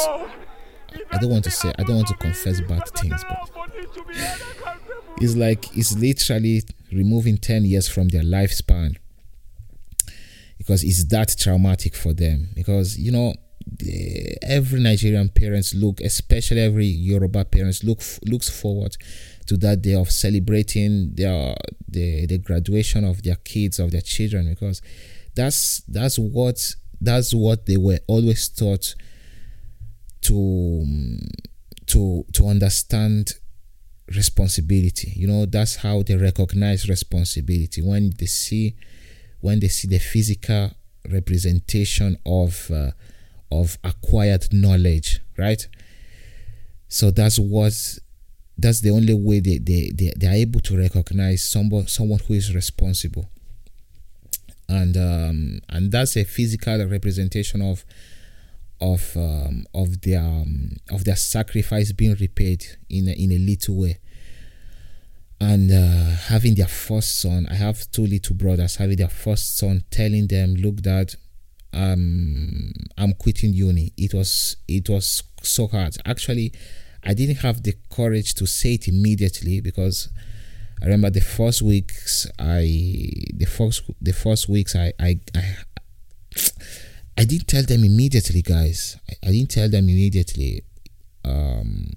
I 1.11 1.17
don't 1.19 1.29
want 1.29 1.43
to 1.43 1.51
say 1.51 1.71
I 1.77 1.83
don't 1.83 1.97
want 1.97 2.07
to 2.07 2.15
confess 2.15 2.61
bad 2.61 2.87
things, 2.89 3.23
but 3.27 3.49
it's 5.21 5.35
like 5.35 5.75
it's 5.77 5.95
literally 5.97 6.63
removing 6.91 7.37
10 7.37 7.65
years 7.65 7.87
from 7.87 8.07
their 8.09 8.23
lifespan 8.23 8.95
because 10.57 10.83
it's 10.83 11.05
that 11.05 11.35
traumatic 11.37 11.95
for 11.95 12.13
them 12.13 12.49
because 12.55 12.97
you 12.97 13.11
know 13.11 13.33
every 14.41 14.79
Nigerian 14.79 15.29
parents 15.29 15.73
look 15.75 16.01
especially 16.01 16.61
every 16.61 16.85
Yoruba 16.85 17.45
parents 17.45 17.83
look 17.83 18.01
looks 18.25 18.49
forward 18.49 18.95
to 19.45 19.57
that 19.57 19.81
day 19.81 19.93
of 19.93 20.09
celebrating 20.11 21.13
their 21.13 21.55
the, 21.87 22.25
the 22.25 22.37
graduation 22.39 23.03
of 23.03 23.21
their 23.23 23.35
kids 23.35 23.79
of 23.79 23.91
their 23.91 24.01
children 24.01 24.49
because 24.49 24.81
that's 25.35 25.81
that's 25.87 26.17
what 26.17 26.75
that's 27.01 27.33
what 27.33 27.65
they 27.65 27.77
were 27.77 27.99
always 28.07 28.49
taught 28.49 28.95
to 30.21 31.17
to 31.87 32.25
to 32.33 32.47
understand 32.47 33.33
responsibility. 34.15 35.13
You 35.15 35.27
know 35.27 35.45
that's 35.45 35.77
how 35.77 36.03
they 36.03 36.15
recognize 36.15 36.89
responsibility. 36.89 37.81
When 37.81 38.11
they 38.17 38.25
see 38.25 38.75
when 39.41 39.59
they 39.59 39.67
see 39.69 39.87
the 39.87 39.99
physical 39.99 40.71
representation 41.09 42.17
of 42.25 42.69
uh, 42.71 42.91
of 43.51 43.77
acquired 43.83 44.51
knowledge 44.53 45.21
right? 45.39 45.67
So 46.89 47.11
that's 47.11 47.39
what 47.39 47.73
that's 48.57 48.81
the 48.81 48.89
only 48.89 49.13
way 49.13 49.39
they, 49.39 49.57
they, 49.57 49.89
they, 49.95 50.11
they 50.17 50.27
are 50.27 50.33
able 50.33 50.59
to 50.61 50.77
recognize 50.77 51.41
someone 51.43 51.87
someone 51.87 52.19
who 52.27 52.33
is 52.33 52.53
responsible 52.53 53.29
and 54.69 54.95
um, 54.95 55.59
and 55.69 55.91
that's 55.91 56.15
a 56.15 56.23
physical 56.23 56.85
representation 56.85 57.61
of 57.61 57.83
of 58.79 59.17
um, 59.17 59.65
of 59.73 60.01
their 60.01 60.21
um, 60.21 60.77
of 60.91 61.03
their 61.03 61.15
sacrifice 61.15 61.91
being 61.91 62.15
repaid 62.19 62.65
in 62.89 63.09
a, 63.09 63.11
in 63.11 63.31
a 63.31 63.37
little 63.37 63.75
way. 63.75 63.97
And 65.41 65.71
uh, 65.71 66.15
having 66.27 66.55
their 66.55 66.67
first 66.67 67.21
son, 67.21 67.47
I 67.49 67.55
have 67.55 67.89
two 67.91 68.05
little 68.05 68.35
brothers. 68.35 68.75
Having 68.75 68.97
their 68.97 69.09
first 69.09 69.57
son, 69.57 69.83
telling 69.89 70.27
them, 70.27 70.55
"Look, 70.55 70.77
Dad, 70.81 71.15
um, 71.73 72.71
I'm 72.97 73.13
quitting 73.13 73.53
uni." 73.53 73.91
It 73.97 74.13
was 74.13 74.57
it 74.67 74.87
was 74.87 75.23
so 75.41 75.67
hard. 75.67 75.97
Actually, 76.05 76.53
I 77.03 77.13
didn't 77.15 77.37
have 77.37 77.63
the 77.63 77.73
courage 77.89 78.35
to 78.35 78.45
say 78.45 78.75
it 78.75 78.87
immediately 78.87 79.61
because 79.61 80.09
I 80.81 80.85
remember 80.85 81.09
the 81.09 81.21
first 81.21 81.61
weeks 81.61 82.27
I 82.39 82.61
the 83.33 83.45
first 83.45 83.83
the 84.01 84.13
first 84.13 84.47
weeks 84.47 84.75
I 84.75 84.93
I 84.99 85.19
I, 85.35 85.55
I 87.17 87.25
didn't 87.25 87.47
tell 87.47 87.63
them 87.63 87.83
immediately, 87.83 88.41
guys. 88.41 88.97
I, 89.09 89.27
I 89.27 89.31
didn't 89.31 89.51
tell 89.51 89.69
them 89.69 89.89
immediately. 89.89 90.63
Um, 91.25 91.91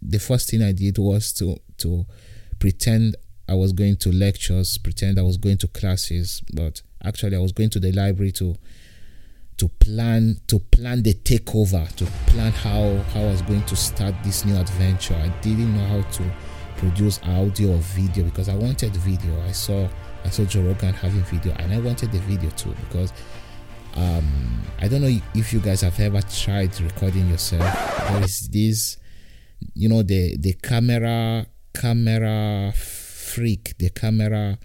the 0.00 0.18
first 0.18 0.50
thing 0.50 0.62
I 0.62 0.72
did 0.72 0.96
was 0.98 1.32
to 1.34 1.56
to 1.78 2.06
pretend 2.58 3.16
I 3.48 3.54
was 3.54 3.72
going 3.72 3.96
to 3.96 4.12
lectures, 4.12 4.78
pretend 4.78 5.18
I 5.18 5.22
was 5.22 5.36
going 5.36 5.58
to 5.58 5.68
classes, 5.68 6.42
but 6.52 6.82
actually 7.04 7.36
I 7.36 7.40
was 7.40 7.52
going 7.52 7.70
to 7.70 7.80
the 7.80 7.92
library 7.92 8.32
to 8.32 8.56
to 9.58 9.68
plan 9.68 10.40
to 10.48 10.58
plan 10.58 11.02
the 11.02 11.14
takeover 11.14 11.88
to 11.96 12.04
plan 12.26 12.52
how 12.52 12.96
how 13.12 13.20
I 13.20 13.30
was 13.30 13.42
going 13.42 13.64
to 13.64 13.76
start 13.76 14.14
this 14.24 14.44
new 14.44 14.56
adventure. 14.56 15.14
I 15.14 15.28
didn't 15.42 15.76
know 15.76 15.86
how 15.86 16.02
to 16.02 16.24
produce 16.76 17.20
audio 17.24 17.74
or 17.74 17.78
video 17.78 18.24
because 18.24 18.48
I 18.48 18.54
wanted 18.54 18.94
video. 18.96 19.40
I 19.42 19.52
saw 19.52 19.88
I 20.24 20.30
saw 20.30 20.44
Joe 20.44 20.62
Rogan 20.62 20.92
having 20.92 21.22
video 21.22 21.54
and 21.58 21.72
I 21.72 21.78
wanted 21.78 22.12
the 22.12 22.18
video 22.20 22.50
too 22.50 22.74
because 22.88 23.12
um, 23.94 24.62
I 24.80 24.88
don't 24.88 25.00
know 25.00 25.18
if 25.34 25.52
you 25.52 25.60
guys 25.60 25.80
have 25.80 25.98
ever 26.00 26.20
tried 26.22 26.78
recording 26.80 27.28
yourself. 27.28 27.62
There 28.08 28.22
is 28.22 28.48
this, 28.48 28.98
you 29.74 29.88
know, 29.88 30.02
the 30.02 30.36
the 30.36 30.52
camera 30.54 31.46
camera 31.74 32.72
freak, 32.72 33.76
the 33.78 33.90
camera 33.90 34.58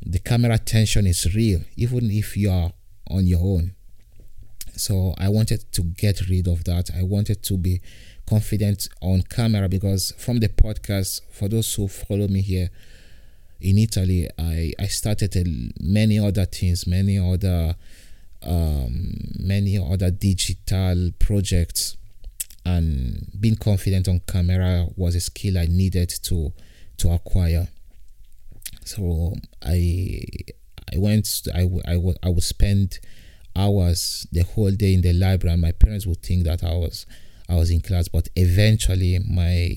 the 0.00 0.18
camera 0.18 0.58
tension 0.58 1.06
is 1.06 1.34
real, 1.34 1.60
even 1.76 2.10
if 2.10 2.36
you 2.36 2.50
are 2.50 2.72
on 3.10 3.26
your 3.26 3.40
own. 3.40 3.74
So 4.76 5.14
I 5.18 5.28
wanted 5.28 5.70
to 5.72 5.82
get 5.82 6.28
rid 6.28 6.46
of 6.46 6.64
that. 6.64 6.90
I 6.96 7.02
wanted 7.02 7.42
to 7.42 7.58
be 7.58 7.80
confident 8.28 8.88
on 9.00 9.22
camera 9.22 9.68
because 9.68 10.12
from 10.18 10.38
the 10.40 10.48
podcast, 10.48 11.22
for 11.30 11.48
those 11.48 11.74
who 11.74 11.88
follow 11.88 12.28
me 12.28 12.42
here 12.42 12.68
in 13.60 13.78
Italy, 13.78 14.28
I 14.38 14.72
I 14.78 14.86
started 14.86 15.34
many 15.80 16.18
other 16.18 16.44
things, 16.44 16.86
many 16.86 17.18
other 17.18 17.74
um, 18.42 19.14
many 19.38 19.78
other 19.78 20.10
digital 20.10 21.10
projects 21.18 21.96
and 22.64 23.26
being 23.40 23.56
confident 23.56 24.08
on 24.08 24.20
camera 24.26 24.86
was 24.96 25.14
a 25.14 25.20
skill 25.20 25.58
I 25.58 25.66
needed 25.66 26.10
to 26.24 26.52
to 26.98 27.10
acquire. 27.10 27.68
So 28.84 29.34
I 29.62 30.28
I 30.94 30.98
went 30.98 31.28
I, 31.54 31.62
I, 31.86 31.94
I 32.22 32.28
would 32.28 32.42
spend 32.42 32.98
hours 33.56 34.26
the 34.30 34.42
whole 34.42 34.70
day 34.70 34.94
in 34.94 35.00
the 35.00 35.12
library 35.14 35.54
and 35.54 35.62
my 35.62 35.72
parents 35.72 36.06
would 36.06 36.22
think 36.22 36.44
that 36.44 36.62
I 36.62 36.74
was 36.74 37.06
I 37.48 37.54
was 37.54 37.70
in 37.70 37.80
class 37.80 38.08
but 38.08 38.28
eventually 38.36 39.18
my 39.18 39.74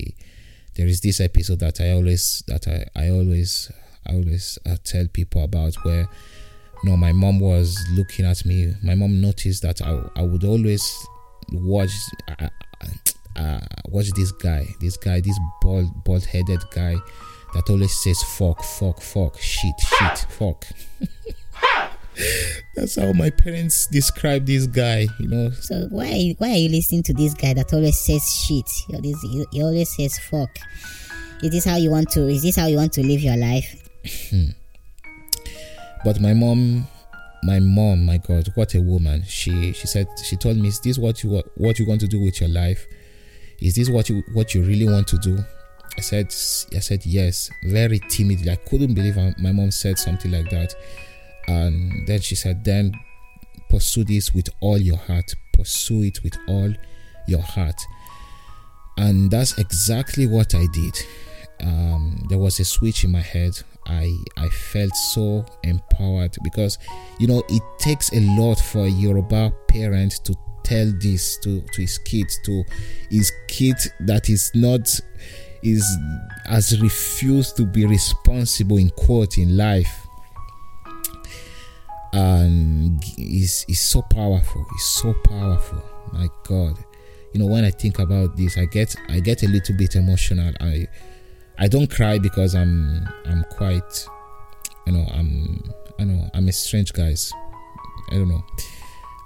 there 0.74 0.86
is 0.86 1.00
this 1.00 1.20
episode 1.20 1.60
that 1.60 1.80
I 1.80 1.90
always 1.90 2.42
that 2.46 2.66
I, 2.68 2.86
I 2.98 3.10
always 3.10 3.70
I 4.06 4.14
always 4.14 4.58
uh, 4.66 4.76
tell 4.84 5.06
people 5.08 5.44
about 5.44 5.74
where 5.82 6.08
no, 6.84 6.96
my 6.96 7.12
mom 7.12 7.38
was 7.38 7.78
looking 7.92 8.26
at 8.26 8.44
me. 8.44 8.74
My 8.82 8.96
mom 8.96 9.20
noticed 9.20 9.62
that 9.62 9.80
I, 9.82 10.02
I 10.16 10.22
would 10.22 10.42
always 10.42 11.06
watch 11.52 11.92
uh, 12.40 12.48
uh, 13.36 13.60
watch 13.86 14.10
this 14.12 14.32
guy, 14.32 14.66
this 14.80 14.96
guy, 14.96 15.20
this 15.20 15.38
bald 15.60 16.04
bald 16.04 16.24
headed 16.24 16.62
guy 16.70 16.96
that 17.54 17.70
always 17.70 17.94
says 18.02 18.22
fuck, 18.22 18.62
fuck, 18.64 19.00
fuck, 19.00 19.38
shit, 19.38 19.74
shit, 19.78 20.18
fuck. 20.30 20.66
That's 22.74 22.96
how 22.96 23.12
my 23.12 23.30
parents 23.30 23.86
describe 23.86 24.46
this 24.46 24.66
guy, 24.66 25.08
you 25.18 25.28
know. 25.28 25.50
So 25.50 25.86
why 25.90 26.34
why 26.38 26.50
are 26.50 26.56
you 26.56 26.68
listening 26.68 27.02
to 27.04 27.12
this 27.12 27.34
guy 27.34 27.54
that 27.54 27.72
always 27.72 27.98
says 27.98 28.28
shit? 28.34 28.68
He 28.88 28.94
always, 28.94 29.46
he 29.52 29.62
always 29.62 29.94
says 29.94 30.18
fuck. 30.18 30.50
Is 31.42 31.50
this 31.50 31.64
how 31.64 31.76
you 31.76 31.90
want 31.90 32.10
to? 32.12 32.28
Is 32.28 32.42
this 32.42 32.56
how 32.56 32.66
you 32.66 32.76
want 32.76 32.92
to 32.94 33.02
live 33.02 33.20
your 33.20 33.36
life? 33.36 33.88
Hmm. 34.30 34.50
But 36.04 36.20
my 36.20 36.34
mom, 36.34 36.86
my 37.44 37.60
mom, 37.60 38.06
my 38.06 38.18
God, 38.18 38.48
what 38.54 38.74
a 38.74 38.80
woman! 38.80 39.22
She 39.26 39.72
she 39.72 39.86
said 39.86 40.06
she 40.24 40.36
told 40.36 40.56
me, 40.56 40.68
"Is 40.68 40.80
this 40.80 40.98
what 40.98 41.22
you 41.22 41.42
what 41.56 41.78
you 41.78 41.86
want 41.86 42.00
to 42.00 42.08
do 42.08 42.20
with 42.20 42.40
your 42.40 42.50
life? 42.50 42.86
Is 43.60 43.74
this 43.74 43.88
what 43.88 44.08
you 44.08 44.22
what 44.34 44.54
you 44.54 44.62
really 44.62 44.88
want 44.88 45.08
to 45.08 45.18
do?" 45.18 45.38
I 45.96 46.00
said, 46.00 46.26
I 46.74 46.80
said 46.80 47.04
yes, 47.04 47.50
very 47.64 48.00
timidly. 48.08 48.50
I 48.50 48.56
couldn't 48.56 48.94
believe 48.94 49.16
my 49.38 49.52
mom 49.52 49.70
said 49.70 49.98
something 49.98 50.30
like 50.30 50.48
that. 50.50 50.74
And 51.48 52.06
then 52.06 52.20
she 52.20 52.34
said, 52.34 52.64
then 52.64 52.92
pursue 53.68 54.04
this 54.04 54.34
with 54.34 54.48
all 54.60 54.78
your 54.78 54.96
heart. 54.98 55.34
Pursue 55.52 56.02
it 56.02 56.22
with 56.22 56.36
all 56.48 56.72
your 57.26 57.42
heart. 57.42 57.80
And 58.96 59.30
that's 59.30 59.58
exactly 59.58 60.26
what 60.26 60.54
I 60.54 60.66
did. 60.72 60.98
Um, 61.62 62.24
there 62.28 62.38
was 62.38 62.60
a 62.60 62.64
switch 62.64 63.04
in 63.04 63.12
my 63.12 63.20
head. 63.20 63.52
I 63.86 64.14
I 64.36 64.48
felt 64.48 64.94
so 64.94 65.44
empowered 65.64 66.36
because 66.44 66.78
you 67.18 67.26
know 67.26 67.42
it 67.48 67.62
takes 67.78 68.12
a 68.12 68.20
lot 68.38 68.58
for 68.60 68.84
a 68.84 68.88
Yoruba 68.88 69.52
parent 69.68 70.20
to 70.24 70.36
tell 70.62 70.92
this 71.00 71.36
to, 71.38 71.60
to 71.60 71.80
his 71.80 71.98
kids 71.98 72.38
to 72.44 72.62
his 73.10 73.32
kid 73.48 73.74
that 74.00 74.28
is 74.30 74.52
not 74.54 74.88
is 75.64 75.84
has 76.46 76.80
refused 76.80 77.56
to 77.56 77.66
be 77.66 77.84
responsible 77.84 78.76
in 78.78 78.90
quote 78.90 79.38
in 79.38 79.56
life 79.56 80.01
and 82.12 83.02
is 83.16 83.64
is 83.68 83.80
so 83.80 84.02
powerful 84.02 84.64
it's 84.74 84.84
so 84.84 85.14
powerful. 85.24 85.82
My 86.12 86.28
god. 86.44 86.76
You 87.32 87.40
know 87.40 87.46
when 87.46 87.64
i 87.64 87.70
think 87.70 87.98
about 87.98 88.36
this 88.36 88.58
i 88.58 88.66
get 88.66 88.94
i 89.08 89.18
get 89.20 89.42
a 89.42 89.48
little 89.48 89.76
bit 89.76 89.96
emotional. 89.96 90.52
I 90.60 90.86
i 91.58 91.68
don't 91.68 91.90
cry 91.90 92.18
because 92.18 92.54
i'm 92.54 93.08
i'm 93.24 93.44
quite 93.50 94.06
you 94.86 94.92
know 94.92 95.06
i'm 95.14 95.62
i 95.98 96.04
know 96.04 96.28
i'm 96.34 96.48
a 96.48 96.52
strange 96.52 96.92
guys. 96.92 97.32
I 98.10 98.16
don't 98.16 98.28
know. 98.28 98.44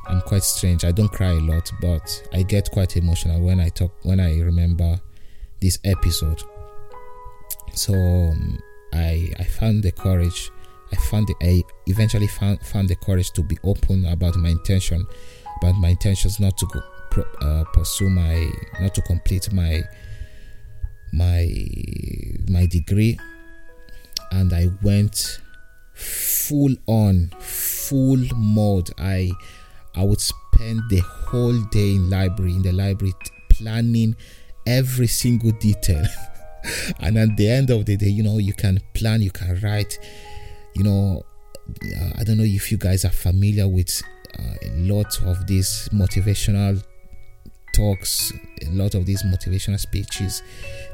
I'm 0.09 0.20
quite 0.20 0.44
strange. 0.44 0.85
I 0.85 0.92
don't 0.92 1.11
cry 1.11 1.31
a 1.31 1.40
lot 1.40 1.70
but 1.81 2.29
i 2.33 2.42
get 2.42 2.70
quite 2.70 2.96
emotional 2.96 3.40
when 3.40 3.59
i 3.59 3.68
talk 3.68 3.92
when 4.03 4.20
i 4.20 4.38
remember 4.38 5.01
this 5.61 5.79
episode. 5.85 6.42
So 7.72 7.94
um, 7.94 8.59
I 8.92 9.33
I 9.38 9.44
found 9.44 9.83
the 9.83 9.92
courage. 9.92 10.51
I 10.92 10.96
found 10.96 11.27
the 11.29 11.35
I 11.42 11.62
eventually 11.87 12.27
found 12.29 12.61
found 12.61 12.88
the 12.88 12.96
courage 12.96 13.33
to 13.33 13.42
be 13.42 13.59
open 13.64 14.07
about 14.07 14.37
my 14.37 14.51
intention, 14.51 15.07
about 15.62 15.75
my 15.77 15.88
intentions 15.88 16.38
not 16.40 16.57
to 16.59 16.66
go 16.66 16.81
uh, 17.40 17.64
pursue 17.72 18.11
my 18.11 18.51
not 18.81 18.94
to 18.94 19.03
complete 19.03 19.53
my 19.53 19.83
my 21.12 21.49
my 22.49 22.66
degree, 22.66 23.18
and 24.33 24.53
I 24.53 24.70
went 24.83 25.40
full 25.94 26.75
on 26.87 27.31
full 27.38 28.22
mode. 28.35 28.90
I 28.99 29.33
I 29.94 30.05
would 30.05 30.20
spend 30.20 30.83
the 30.90 31.01
whole 31.01 31.59
day 31.70 31.94
in 31.94 32.11
library 32.11 32.53
in 32.53 32.62
the 32.62 32.72
library 32.72 33.14
planning 33.49 34.16
every 34.66 35.07
single 35.07 35.53
detail. 35.53 36.05
and 37.01 37.16
at 37.16 37.37
the 37.37 37.49
end 37.49 37.70
of 37.70 37.87
the 37.87 37.96
day, 37.96 38.09
you 38.09 38.22
know, 38.22 38.38
you 38.38 38.53
can 38.53 38.81
plan, 38.94 39.22
you 39.22 39.31
can 39.31 39.59
write. 39.61 39.99
You 40.77 40.85
know, 40.85 41.23
uh, 41.97 42.11
I 42.19 42.25
don't 42.25 42.37
know 42.37 42.45
if 42.45 42.71
you 42.71 42.77
guys 42.77 43.07
are 43.07 43.11
familiar 43.11 43.67
with 43.67 44.03
uh, 44.39 44.55
a 44.62 44.71
lot 44.77 45.23
of 45.23 45.47
these 45.47 45.89
motivational 45.91 46.85
talks, 47.75 48.31
a 48.61 48.69
lot 48.73 48.95
of 48.95 49.07
these 49.07 49.23
motivational 49.23 49.81
speeches. 49.81 50.43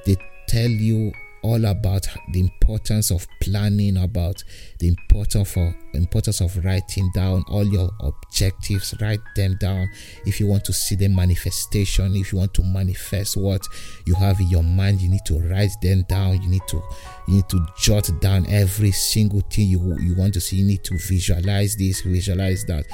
They 0.06 0.16
tell 0.46 0.70
you 0.70 1.12
all 1.42 1.64
about 1.64 2.06
the 2.30 2.40
importance 2.40 3.10
of 3.10 3.26
planning, 3.40 3.96
about 3.96 4.42
the 4.78 4.88
importance 4.88 5.56
of 5.56 5.74
importance 5.94 6.40
of 6.40 6.64
writing 6.64 7.10
down 7.14 7.44
all 7.48 7.64
your 7.64 7.90
objectives. 8.00 8.94
Write 9.00 9.20
them 9.36 9.56
down 9.60 9.88
if 10.24 10.38
you 10.38 10.46
want 10.46 10.64
to 10.66 10.72
see 10.72 10.94
the 10.94 11.08
manifestation. 11.08 12.14
If 12.14 12.32
you 12.32 12.38
want 12.38 12.54
to 12.54 12.62
manifest 12.62 13.36
what 13.36 13.66
you 14.06 14.14
have 14.14 14.38
in 14.40 14.48
your 14.48 14.62
mind, 14.62 15.00
you 15.00 15.08
need 15.08 15.24
to 15.26 15.38
write 15.40 15.72
them 15.82 16.04
down. 16.08 16.40
You 16.42 16.48
need 16.48 16.66
to 16.68 16.82
you 17.26 17.34
need 17.34 17.48
to 17.48 17.66
jot 17.76 18.08
down 18.20 18.46
every 18.48 18.92
single 18.92 19.40
thing 19.40 19.68
you 19.68 19.96
you 20.00 20.14
want 20.16 20.34
to 20.34 20.40
see. 20.40 20.56
You 20.56 20.66
need 20.66 20.84
to 20.84 20.96
visualize 20.96 21.76
this, 21.76 22.02
visualize 22.02 22.64
that. 22.66 22.84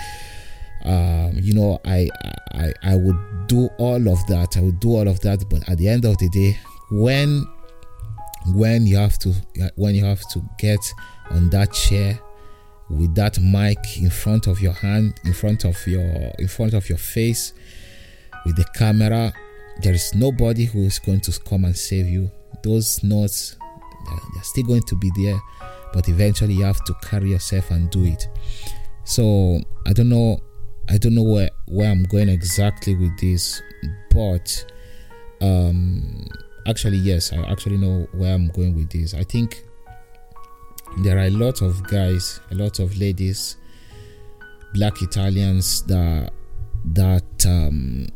Um, 0.84 1.32
you 1.34 1.54
know, 1.54 1.80
I, 1.84 2.08
I 2.52 2.72
I 2.82 2.94
would 2.94 3.46
do 3.46 3.68
all 3.78 4.08
of 4.08 4.24
that. 4.28 4.56
I 4.56 4.61
would 4.61 4.80
do 4.80 4.90
all 4.90 5.08
of 5.08 5.20
that, 5.20 5.44
but 5.50 5.68
at 5.68 5.76
the 5.76 5.88
end 5.88 6.04
of 6.04 6.16
the 6.18 6.28
day, 6.28 6.56
when 6.90 7.46
when 8.46 8.87
you 8.87 8.96
have 8.96 9.18
to 9.18 9.33
when 9.77 9.94
you 9.94 10.05
have 10.05 10.22
to 10.31 10.42
get 10.59 10.81
on 11.31 11.51
that 11.51 11.72
chair 11.72 12.18
with 12.90 13.14
that 13.14 13.38
mic 13.40 13.79
in 13.98 14.09
front 14.09 14.46
of 14.46 14.61
your 14.61 14.72
hand 14.72 15.20
in 15.24 15.33
front 15.33 15.64
of 15.64 15.87
your 15.87 16.33
in 16.38 16.48
front 16.48 16.72
of 16.72 16.88
your 16.88 16.98
face 16.98 17.53
with 18.46 18.57
the 18.57 18.64
camera 18.74 19.33
there 19.83 19.92
is 19.92 20.14
nobody 20.14 20.64
who 20.64 20.81
is 20.81 20.98
going 20.98 21.20
to 21.20 21.40
come 21.40 21.64
and 21.64 21.77
save 21.77 22.09
you. 22.09 22.31
Those 22.62 23.03
notes 23.03 23.57
they're 24.35 24.42
still 24.42 24.64
going 24.64 24.83
to 24.83 24.96
be 24.96 25.11
there 25.16 25.38
but 25.92 26.09
eventually 26.09 26.55
you 26.55 26.64
have 26.64 26.83
to 26.85 26.94
carry 27.03 27.31
yourself 27.31 27.70
and 27.70 27.90
do 27.90 28.05
it. 28.05 28.29
So 29.05 29.61
i 29.87 29.92
don't 29.92 30.09
know 30.09 30.40
i 30.90 30.98
don't 30.98 31.14
know 31.14 31.22
where 31.22 31.51
where 31.66 31.90
i'm 31.90 32.03
going 32.05 32.29
exactly 32.29 32.94
with 32.94 33.18
this 33.18 33.62
but 34.11 34.64
um 35.40 36.27
actually 36.68 36.98
yes 36.98 37.33
i 37.33 37.37
actually 37.50 37.76
know 37.78 38.07
where 38.12 38.35
i'm 38.35 38.48
going 38.48 38.74
with 38.74 38.90
this. 38.90 39.14
I 39.14 39.24
think 39.24 39.64
there 40.98 41.18
are 41.18 41.26
a 41.26 41.31
lot 41.31 41.62
of 41.62 41.83
guys 41.87 42.40
a 42.50 42.54
lot 42.54 42.78
of 42.78 42.96
ladies 42.98 43.57
black 44.74 45.00
italians 45.02 45.83
that 45.83 46.33
that 46.85 47.46
um 47.46 48.07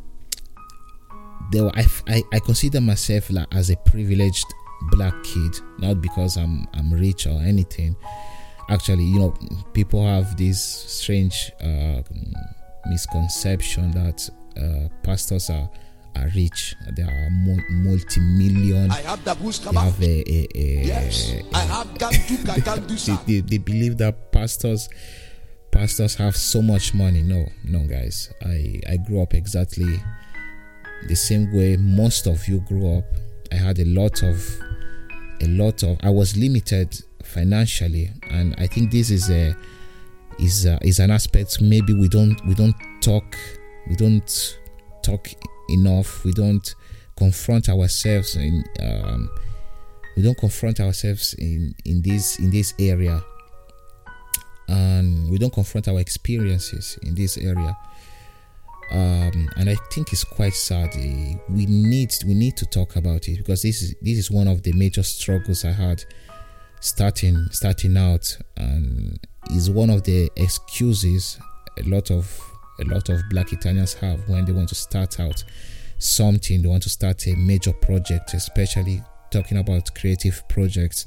they 1.50 1.60
were, 1.60 1.72
I, 1.74 1.86
I, 2.08 2.22
I 2.32 2.38
consider 2.38 2.80
myself 2.80 3.30
like 3.30 3.46
as 3.54 3.68
a 3.68 3.76
privileged 3.76 4.46
black 4.90 5.14
kid 5.22 5.54
not 5.78 6.00
because 6.00 6.36
i'm 6.36 6.66
i'm 6.74 6.92
rich 6.92 7.26
or 7.26 7.40
anything. 7.42 7.94
Actually 8.70 9.04
you 9.04 9.18
know 9.18 9.34
people 9.74 10.06
have 10.06 10.36
this 10.36 10.62
strange 10.62 11.52
uh, 11.62 12.00
misconception 12.86 13.90
that 13.90 14.28
uh, 14.56 14.88
pastors 15.02 15.50
are 15.50 15.68
are 16.16 16.28
rich. 16.34 16.74
They 16.96 17.02
are 17.02 17.28
multi-million. 17.30 18.90
I 18.90 19.00
have 19.02 19.24
the 19.24 19.34
boost 19.34 19.64
They 19.64 19.78
have 19.78 20.02
a, 20.02 20.30
a, 20.30 20.48
a, 20.54 20.84
Yes, 20.86 21.34
I 21.54 21.60
have 21.60 21.98
do, 21.98 22.06
I 22.06 22.60
can 22.60 22.86
do 22.86 22.96
they, 22.96 23.16
they, 23.26 23.40
they 23.40 23.58
believe 23.58 23.98
that 23.98 24.32
pastors 24.32 24.88
pastors 25.70 26.14
have 26.16 26.36
so 26.36 26.60
much 26.62 26.94
money. 26.94 27.22
No 27.22 27.46
no 27.64 27.80
guys. 27.86 28.32
I 28.44 28.80
i 28.88 28.96
grew 28.96 29.22
up 29.22 29.34
exactly 29.34 30.00
the 31.08 31.16
same 31.16 31.52
way 31.54 31.76
most 31.76 32.26
of 32.26 32.46
you 32.48 32.60
grew 32.60 32.98
up. 32.98 33.04
I 33.50 33.56
had 33.56 33.78
a 33.78 33.84
lot 33.84 34.22
of 34.22 34.38
a 35.42 35.46
lot 35.48 35.82
of 35.82 35.98
i 36.02 36.08
was 36.10 36.36
limited 36.36 37.02
financially 37.22 38.10
and 38.30 38.54
i 38.58 38.66
think 38.66 38.90
this 38.90 39.10
is 39.10 39.28
a 39.30 39.54
is 40.38 40.66
a, 40.66 40.78
is 40.82 40.98
an 40.98 41.10
aspect 41.10 41.60
maybe 41.60 41.92
we 41.92 42.08
don't 42.08 42.44
we 42.46 42.54
don't 42.54 42.74
talk 43.00 43.36
we 43.88 43.96
don't 43.96 44.58
talk 45.02 45.28
enough. 45.72 46.24
We 46.24 46.32
don't 46.32 46.74
confront 47.16 47.68
ourselves 47.68 48.36
in 48.36 48.64
um, 48.80 49.30
we 50.16 50.22
don't 50.22 50.38
confront 50.38 50.80
ourselves 50.80 51.34
in 51.34 51.74
in 51.84 52.02
this 52.02 52.38
in 52.38 52.50
this 52.50 52.74
area. 52.78 53.22
And 54.68 55.30
we 55.30 55.38
don't 55.38 55.52
confront 55.52 55.88
our 55.88 55.98
experiences 56.00 56.98
in 57.02 57.14
this 57.14 57.36
area. 57.36 57.76
Um, 58.90 59.48
and 59.56 59.68
I 59.70 59.74
think 59.92 60.12
it's 60.12 60.24
quite 60.24 60.54
sad. 60.54 60.90
Eh, 60.94 61.36
We 61.48 61.66
need 61.66 62.14
we 62.26 62.34
need 62.34 62.56
to 62.58 62.66
talk 62.66 62.96
about 62.96 63.28
it 63.28 63.38
because 63.38 63.62
this 63.62 63.82
is 63.82 63.94
this 64.02 64.18
is 64.18 64.30
one 64.30 64.48
of 64.48 64.62
the 64.62 64.72
major 64.72 65.02
struggles 65.02 65.64
I 65.64 65.72
had 65.72 66.04
starting 66.80 67.48
starting 67.52 67.96
out, 67.96 68.36
and 68.56 69.18
is 69.50 69.70
one 69.70 69.90
of 69.90 70.02
the 70.02 70.30
excuses 70.36 71.38
a 71.78 71.82
lot 71.88 72.10
of 72.10 72.51
a 72.82 72.94
lot 72.94 73.08
of 73.08 73.20
Black 73.30 73.52
Italians 73.52 73.94
have 73.94 74.28
when 74.28 74.44
they 74.44 74.52
want 74.52 74.68
to 74.70 74.74
start 74.74 75.18
out 75.20 75.42
something. 75.98 76.62
They 76.62 76.68
want 76.68 76.82
to 76.84 76.90
start 76.90 77.26
a 77.26 77.34
major 77.34 77.72
project, 77.72 78.34
especially 78.34 79.02
talking 79.30 79.58
about 79.58 79.94
creative 79.94 80.42
projects 80.48 81.06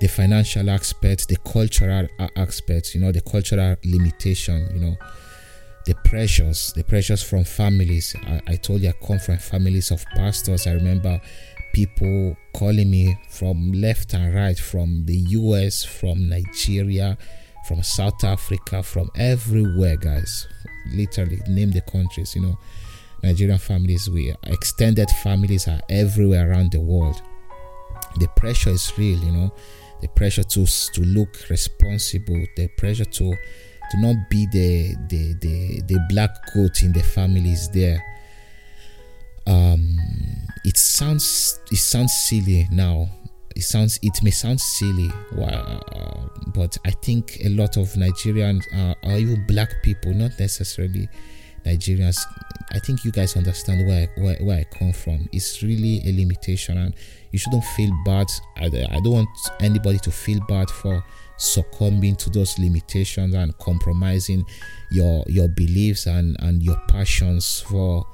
the 0.00 0.06
financial 0.06 0.70
aspect, 0.70 1.28
the 1.28 1.36
cultural 1.38 2.06
aspect, 2.36 2.94
you 2.94 3.00
know, 3.00 3.12
the 3.12 3.20
cultural 3.20 3.76
limitation, 3.84 4.68
you 4.72 4.80
know, 4.80 4.96
the 5.86 5.94
pressures, 6.04 6.72
the 6.74 6.84
pressures 6.84 7.22
from 7.22 7.44
families. 7.44 8.14
I, 8.26 8.40
I 8.46 8.56
told 8.56 8.82
you 8.82 8.90
I 8.90 9.06
come 9.06 9.18
from 9.18 9.38
families 9.38 9.90
of 9.90 10.04
pastors. 10.14 10.66
I 10.66 10.72
remember 10.72 11.20
people 11.72 12.36
calling 12.54 12.90
me 12.90 13.18
from 13.30 13.72
left 13.72 14.14
and 14.14 14.34
right, 14.34 14.58
from 14.58 15.04
the 15.06 15.16
US, 15.16 15.84
from 15.84 16.28
Nigeria, 16.28 17.18
from 17.68 17.82
South 17.82 18.24
Africa, 18.24 18.82
from 18.82 19.10
everywhere, 19.14 19.96
guys. 19.96 20.48
Literally, 20.90 21.40
name 21.48 21.70
the 21.70 21.82
countries, 21.82 22.34
you 22.34 22.42
know. 22.42 22.58
Nigerian 23.22 23.58
families, 23.58 24.08
we 24.08 24.34
extended 24.44 25.10
families 25.22 25.68
are 25.68 25.80
everywhere 25.88 26.50
around 26.50 26.72
the 26.72 26.80
world 26.80 27.20
the 28.16 28.28
pressure 28.28 28.70
is 28.70 28.92
real 28.98 29.18
you 29.18 29.32
know 29.32 29.52
the 30.00 30.08
pressure 30.08 30.42
to 30.42 30.66
to 30.66 31.02
look 31.02 31.48
responsible 31.50 32.44
the 32.56 32.68
pressure 32.76 33.04
to 33.04 33.34
to 33.90 34.00
not 34.00 34.16
be 34.30 34.46
the 34.52 34.94
the 35.08 35.34
the, 35.40 35.82
the 35.82 35.98
black 36.08 36.30
coat 36.52 36.82
in 36.82 36.92
the 36.92 37.02
family 37.02 37.50
is 37.50 37.68
there 37.70 38.02
um 39.46 39.96
it 40.64 40.76
sounds 40.76 41.60
it 41.70 41.76
sounds 41.76 42.12
silly 42.12 42.68
now 42.70 43.08
it 43.58 43.62
sounds 43.62 43.98
it 44.02 44.22
may 44.22 44.30
sound 44.30 44.58
silly 44.60 45.10
uh, 45.42 45.80
but 46.54 46.78
i 46.86 46.90
think 46.90 47.38
a 47.44 47.48
lot 47.50 47.76
of 47.76 47.88
nigerians 47.94 48.62
are, 48.74 48.94
are 49.02 49.18
even 49.18 49.44
black 49.46 49.82
people 49.82 50.14
not 50.14 50.30
necessarily 50.38 51.08
nigerians. 51.68 52.18
I 52.72 52.78
think 52.80 53.04
you 53.04 53.12
guys 53.12 53.36
understand 53.36 53.86
where, 53.86 54.08
where 54.16 54.36
where 54.40 54.58
i 54.58 54.64
come 54.64 54.92
from. 54.92 55.28
It's 55.32 55.62
really 55.62 56.00
a 56.06 56.12
limitation 56.12 56.76
and 56.78 56.94
you 57.32 57.38
shouldn't 57.38 57.64
feel 57.76 57.90
bad. 58.04 58.26
I, 58.56 58.66
I 58.66 59.00
don't 59.02 59.12
want 59.12 59.28
anybody 59.60 59.98
to 59.98 60.10
feel 60.10 60.40
bad 60.48 60.70
for 60.70 61.02
succumbing 61.36 62.16
to 62.16 62.30
those 62.30 62.58
limitations 62.58 63.34
and 63.34 63.56
compromising 63.58 64.44
your 64.90 65.24
your 65.28 65.48
beliefs 65.48 66.06
and 66.06 66.36
and 66.40 66.62
your 66.62 66.76
passions 66.88 67.60
for 67.60 68.06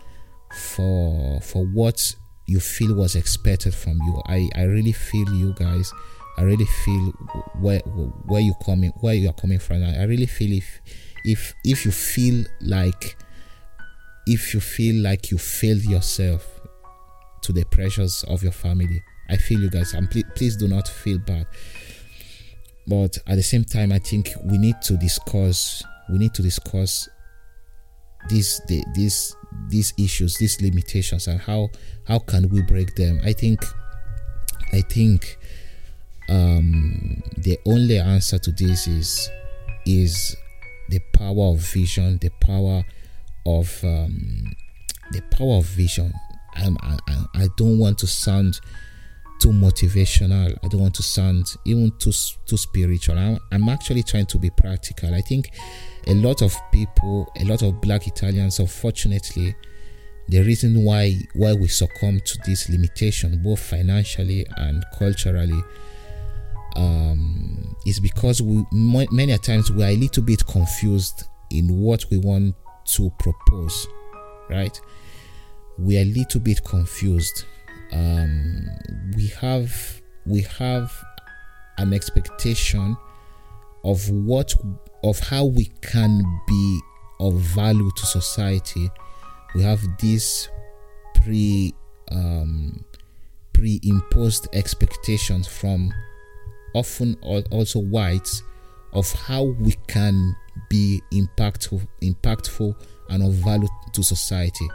for 0.52 1.40
for 1.40 1.64
what 1.66 2.14
you 2.46 2.60
feel 2.60 2.94
was 2.94 3.14
expected 3.14 3.74
from 3.74 3.98
you. 4.02 4.20
I 4.26 4.48
i 4.54 4.62
really 4.64 4.92
feel 4.92 5.28
you 5.34 5.54
guys. 5.54 5.92
I 6.36 6.42
really 6.42 6.66
feel 6.84 7.12
where 7.60 7.80
where 7.80 8.40
you 8.40 8.54
coming 8.64 8.90
where 9.00 9.14
you 9.14 9.28
are 9.30 9.34
coming 9.34 9.58
from. 9.58 9.82
I 9.84 10.04
really 10.04 10.26
feel 10.26 10.52
if 10.52 10.80
if 11.24 11.54
if 11.64 11.84
you 11.84 11.90
feel 11.90 12.44
like 12.60 13.16
if 14.26 14.54
you 14.54 14.60
feel 14.60 15.02
like 15.02 15.30
you 15.30 15.38
failed 15.38 15.84
yourself 15.84 16.60
to 17.42 17.52
the 17.52 17.64
pressures 17.66 18.24
of 18.28 18.42
your 18.42 18.52
family 18.52 19.02
i 19.28 19.36
feel 19.36 19.60
you 19.60 19.70
guys. 19.70 19.92
And 19.94 20.10
please, 20.10 20.24
please 20.34 20.56
do 20.56 20.66
not 20.68 20.88
feel 20.88 21.18
bad. 21.18 21.46
But 22.86 23.18
at 23.26 23.36
the 23.36 23.42
same 23.42 23.64
time 23.64 23.92
i 23.92 23.98
think 23.98 24.30
we 24.44 24.58
need 24.58 24.76
to 24.82 24.96
discuss 24.96 25.82
we 26.10 26.18
need 26.18 26.34
to 26.34 26.42
discuss 26.42 27.08
these 28.28 28.60
the, 28.68 28.84
these 28.94 29.34
these 29.68 29.94
issues 29.98 30.36
these 30.36 30.60
limitations 30.60 31.26
and 31.26 31.40
how 31.40 31.70
how 32.06 32.18
can 32.18 32.48
we 32.48 32.62
break 32.62 32.94
them? 32.94 33.20
I 33.24 33.32
think 33.32 33.64
i 34.72 34.80
think 34.80 35.38
um 36.30 37.22
the 37.36 37.58
only 37.66 37.98
answer 37.98 38.38
to 38.38 38.50
this 38.52 38.86
is 38.86 39.30
is 39.86 40.34
the 40.88 40.98
power 41.12 41.52
of 41.52 41.58
vision 41.58 42.18
the 42.22 42.30
power 42.40 42.82
of 43.46 43.84
um 43.84 44.56
the 45.12 45.20
power 45.22 45.56
of 45.58 45.66
vision. 45.66 46.12
I'm, 46.56 46.76
I, 46.80 46.98
I 47.34 47.48
don't 47.56 47.78
want 47.78 47.98
to 47.98 48.06
sound 48.06 48.60
too 49.40 49.48
motivational. 49.48 50.56
I 50.62 50.68
don't 50.68 50.80
want 50.80 50.94
to 50.94 51.02
sound 51.02 51.54
even 51.64 51.92
too 51.98 52.12
too 52.46 52.56
spiritual. 52.56 53.18
I'm, 53.18 53.38
I'm 53.52 53.68
actually 53.68 54.02
trying 54.02 54.26
to 54.26 54.38
be 54.38 54.50
practical. 54.50 55.14
I 55.14 55.20
think 55.20 55.50
a 56.06 56.14
lot 56.14 56.42
of 56.42 56.54
people 56.72 57.32
a 57.40 57.44
lot 57.44 57.62
of 57.62 57.80
black 57.80 58.06
italians 58.06 58.58
unfortunately 58.58 59.54
the 60.28 60.42
reason 60.42 60.84
why 60.84 61.14
why 61.34 61.52
we 61.52 61.68
succumb 61.68 62.20
to 62.24 62.38
this 62.46 62.68
limitation 62.68 63.42
both 63.42 63.60
financially 63.60 64.46
and 64.56 64.84
culturally 64.98 65.62
um, 66.76 67.76
is 67.86 68.00
because 68.00 68.40
we 68.42 68.64
many 68.72 69.36
times 69.38 69.70
we 69.70 69.82
are 69.84 69.90
a 69.90 69.96
little 69.96 70.22
bit 70.22 70.44
confused 70.46 71.24
in 71.50 71.68
what 71.80 72.04
we 72.10 72.18
want 72.18 72.54
to 72.84 73.10
propose 73.18 73.86
right? 74.48 74.80
We 75.78 75.98
are 75.98 76.02
a 76.02 76.04
little 76.04 76.40
bit 76.40 76.64
confused. 76.64 77.44
Um, 77.92 78.68
we 79.16 79.28
have 79.40 80.00
we 80.26 80.42
have 80.42 80.92
an 81.78 81.92
expectation 81.92 82.96
of 83.84 84.08
what 84.10 84.54
of 85.02 85.18
how 85.18 85.44
we 85.44 85.66
can 85.82 86.22
be 86.46 86.80
of 87.20 87.34
value 87.34 87.90
to 87.96 88.06
society 88.06 88.90
we 89.54 89.62
have 89.62 89.80
this 89.98 90.48
pre 91.14 91.74
um, 92.10 92.84
pre-imposed 93.52 94.48
expectations 94.52 95.46
from 95.46 95.92
often 96.74 97.16
also 97.22 97.78
whites 97.78 98.42
of 98.92 99.10
how 99.12 99.44
we 99.44 99.74
can 99.86 100.36
be 100.68 101.00
impactful 101.12 101.86
impactful 102.02 102.74
and 103.10 103.22
of 103.22 103.32
value 103.34 103.68
to 103.92 104.02
society. 104.02 104.68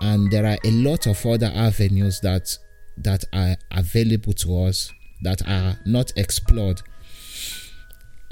And 0.00 0.30
there 0.30 0.46
are 0.46 0.58
a 0.64 0.70
lot 0.70 1.06
of 1.06 1.24
other 1.24 1.50
avenues 1.54 2.20
that 2.20 2.56
that 2.98 3.24
are 3.32 3.56
available 3.70 4.32
to 4.32 4.64
us 4.64 4.90
that 5.22 5.46
are 5.46 5.78
not 5.86 6.12
explored. 6.16 6.80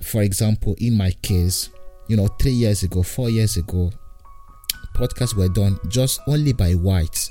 For 0.03 0.23
example 0.23 0.75
in 0.79 0.97
my 0.97 1.13
case 1.23 1.71
you 2.09 2.17
know 2.17 2.27
3 2.27 2.51
years 2.51 2.83
ago 2.83 3.03
4 3.03 3.31
years 3.31 3.57
ago 3.57 3.93
podcasts 4.95 5.35
were 5.35 5.49
done 5.49 5.79
just 5.89 6.21
only 6.27 6.53
by 6.53 6.73
whites 6.73 7.31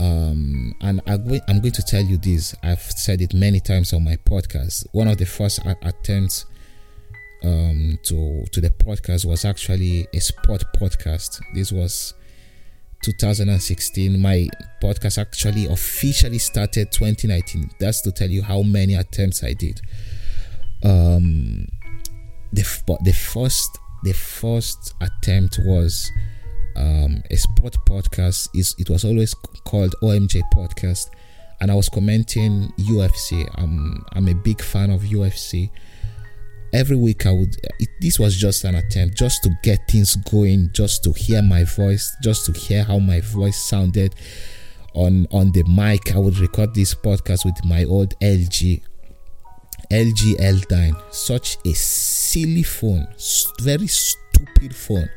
um, 0.00 0.74
and 0.80 1.02
I'm 1.06 1.28
going, 1.28 1.42
going 1.46 1.72
to 1.72 1.82
tell 1.82 2.02
you 2.02 2.16
this. 2.16 2.54
I've 2.62 2.80
said 2.80 3.20
it 3.20 3.34
many 3.34 3.60
times 3.60 3.92
on 3.92 4.02
my 4.02 4.16
podcast. 4.16 4.86
One 4.92 5.08
of 5.08 5.18
the 5.18 5.26
first 5.26 5.60
attempts 5.82 6.46
um, 7.44 7.98
to 8.04 8.44
to 8.50 8.60
the 8.62 8.70
podcast 8.70 9.26
was 9.26 9.44
actually 9.44 10.06
a 10.14 10.20
sport 10.20 10.64
podcast. 10.74 11.42
This 11.54 11.70
was 11.70 12.14
2016. 13.02 14.18
My 14.18 14.48
podcast 14.82 15.18
actually 15.18 15.66
officially 15.66 16.38
started 16.38 16.92
2019. 16.92 17.70
That's 17.78 18.00
to 18.00 18.10
tell 18.10 18.30
you 18.30 18.42
how 18.42 18.62
many 18.62 18.94
attempts 18.94 19.44
I 19.44 19.52
did. 19.52 19.82
Um, 20.82 21.68
the 22.54 22.62
the 23.04 23.12
first 23.12 23.78
the 24.02 24.12
first 24.12 24.94
attempt 25.00 25.58
was 25.64 26.10
um, 26.76 27.22
a 27.30 27.36
sport 27.36 27.76
podcast. 27.86 28.48
It 28.54 28.88
was 28.88 29.04
always 29.04 29.34
called 29.64 29.94
OMJ 30.02 30.42
podcast, 30.54 31.10
and 31.60 31.70
I 31.70 31.74
was 31.74 31.88
commenting 31.88 32.72
UFC. 32.78 33.48
I'm 33.56 34.04
I'm 34.12 34.28
a 34.28 34.34
big 34.34 34.62
fan 34.62 34.90
of 34.90 35.02
UFC, 35.02 35.70
every 36.72 36.96
week 36.96 37.26
I 37.26 37.32
would. 37.32 37.54
It, 37.78 37.88
this 38.00 38.18
was 38.18 38.36
just 38.36 38.64
an 38.64 38.74
attempt, 38.74 39.16
just 39.16 39.42
to 39.44 39.50
get 39.62 39.86
things 39.88 40.16
going, 40.16 40.70
just 40.72 41.04
to 41.04 41.12
hear 41.12 41.42
my 41.42 41.64
voice, 41.64 42.14
just 42.22 42.46
to 42.46 42.52
hear 42.52 42.84
how 42.84 42.98
my 42.98 43.20
voice 43.20 43.56
sounded 43.56 44.14
on 44.94 45.26
on 45.30 45.52
the 45.52 45.62
mic. 45.64 46.14
I 46.14 46.18
would 46.18 46.38
record 46.38 46.74
this 46.74 46.94
podcast 46.94 47.44
with 47.44 47.64
my 47.64 47.84
old 47.84 48.18
LG 48.20 48.82
LG 49.90 50.36
L9, 50.38 51.12
such 51.12 51.58
a 51.66 51.72
silly 51.74 52.62
phone, 52.62 53.06
very 53.60 53.86
stupid 53.88 54.74
phone. 54.74 55.08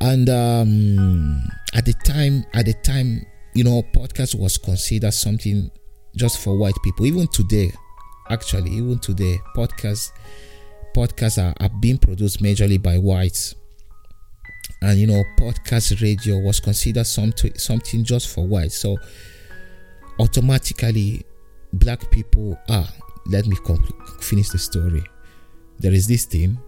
And 0.00 0.28
um, 0.28 1.42
at 1.74 1.84
the 1.86 1.94
time, 2.04 2.44
at 2.52 2.66
the 2.66 2.74
time, 2.74 3.26
you 3.54 3.64
know, 3.64 3.82
podcast 3.94 4.38
was 4.38 4.58
considered 4.58 5.14
something 5.14 5.70
just 6.16 6.40
for 6.40 6.56
white 6.56 6.76
people. 6.84 7.06
Even 7.06 7.26
today, 7.28 7.72
actually, 8.30 8.70
even 8.70 8.98
today, 8.98 9.38
podcasts 9.56 10.10
podcasts 10.94 11.42
are, 11.42 11.54
are 11.60 11.70
being 11.80 11.98
produced 11.98 12.40
majorly 12.40 12.80
by 12.80 12.98
whites. 12.98 13.54
And 14.80 14.98
you 14.98 15.06
know, 15.06 15.22
podcast 15.38 16.00
radio 16.00 16.38
was 16.38 16.60
considered 16.60 17.06
something 17.06 17.56
something 17.58 18.04
just 18.04 18.28
for 18.28 18.46
whites. 18.46 18.76
So 18.76 18.96
automatically, 20.20 21.24
black 21.72 22.10
people 22.10 22.56
ah, 22.68 22.92
let 23.26 23.46
me 23.46 23.56
finish 24.20 24.50
the 24.50 24.58
story. 24.58 25.02
There 25.78 25.92
is 25.92 26.06
this 26.06 26.24
thing. 26.24 26.58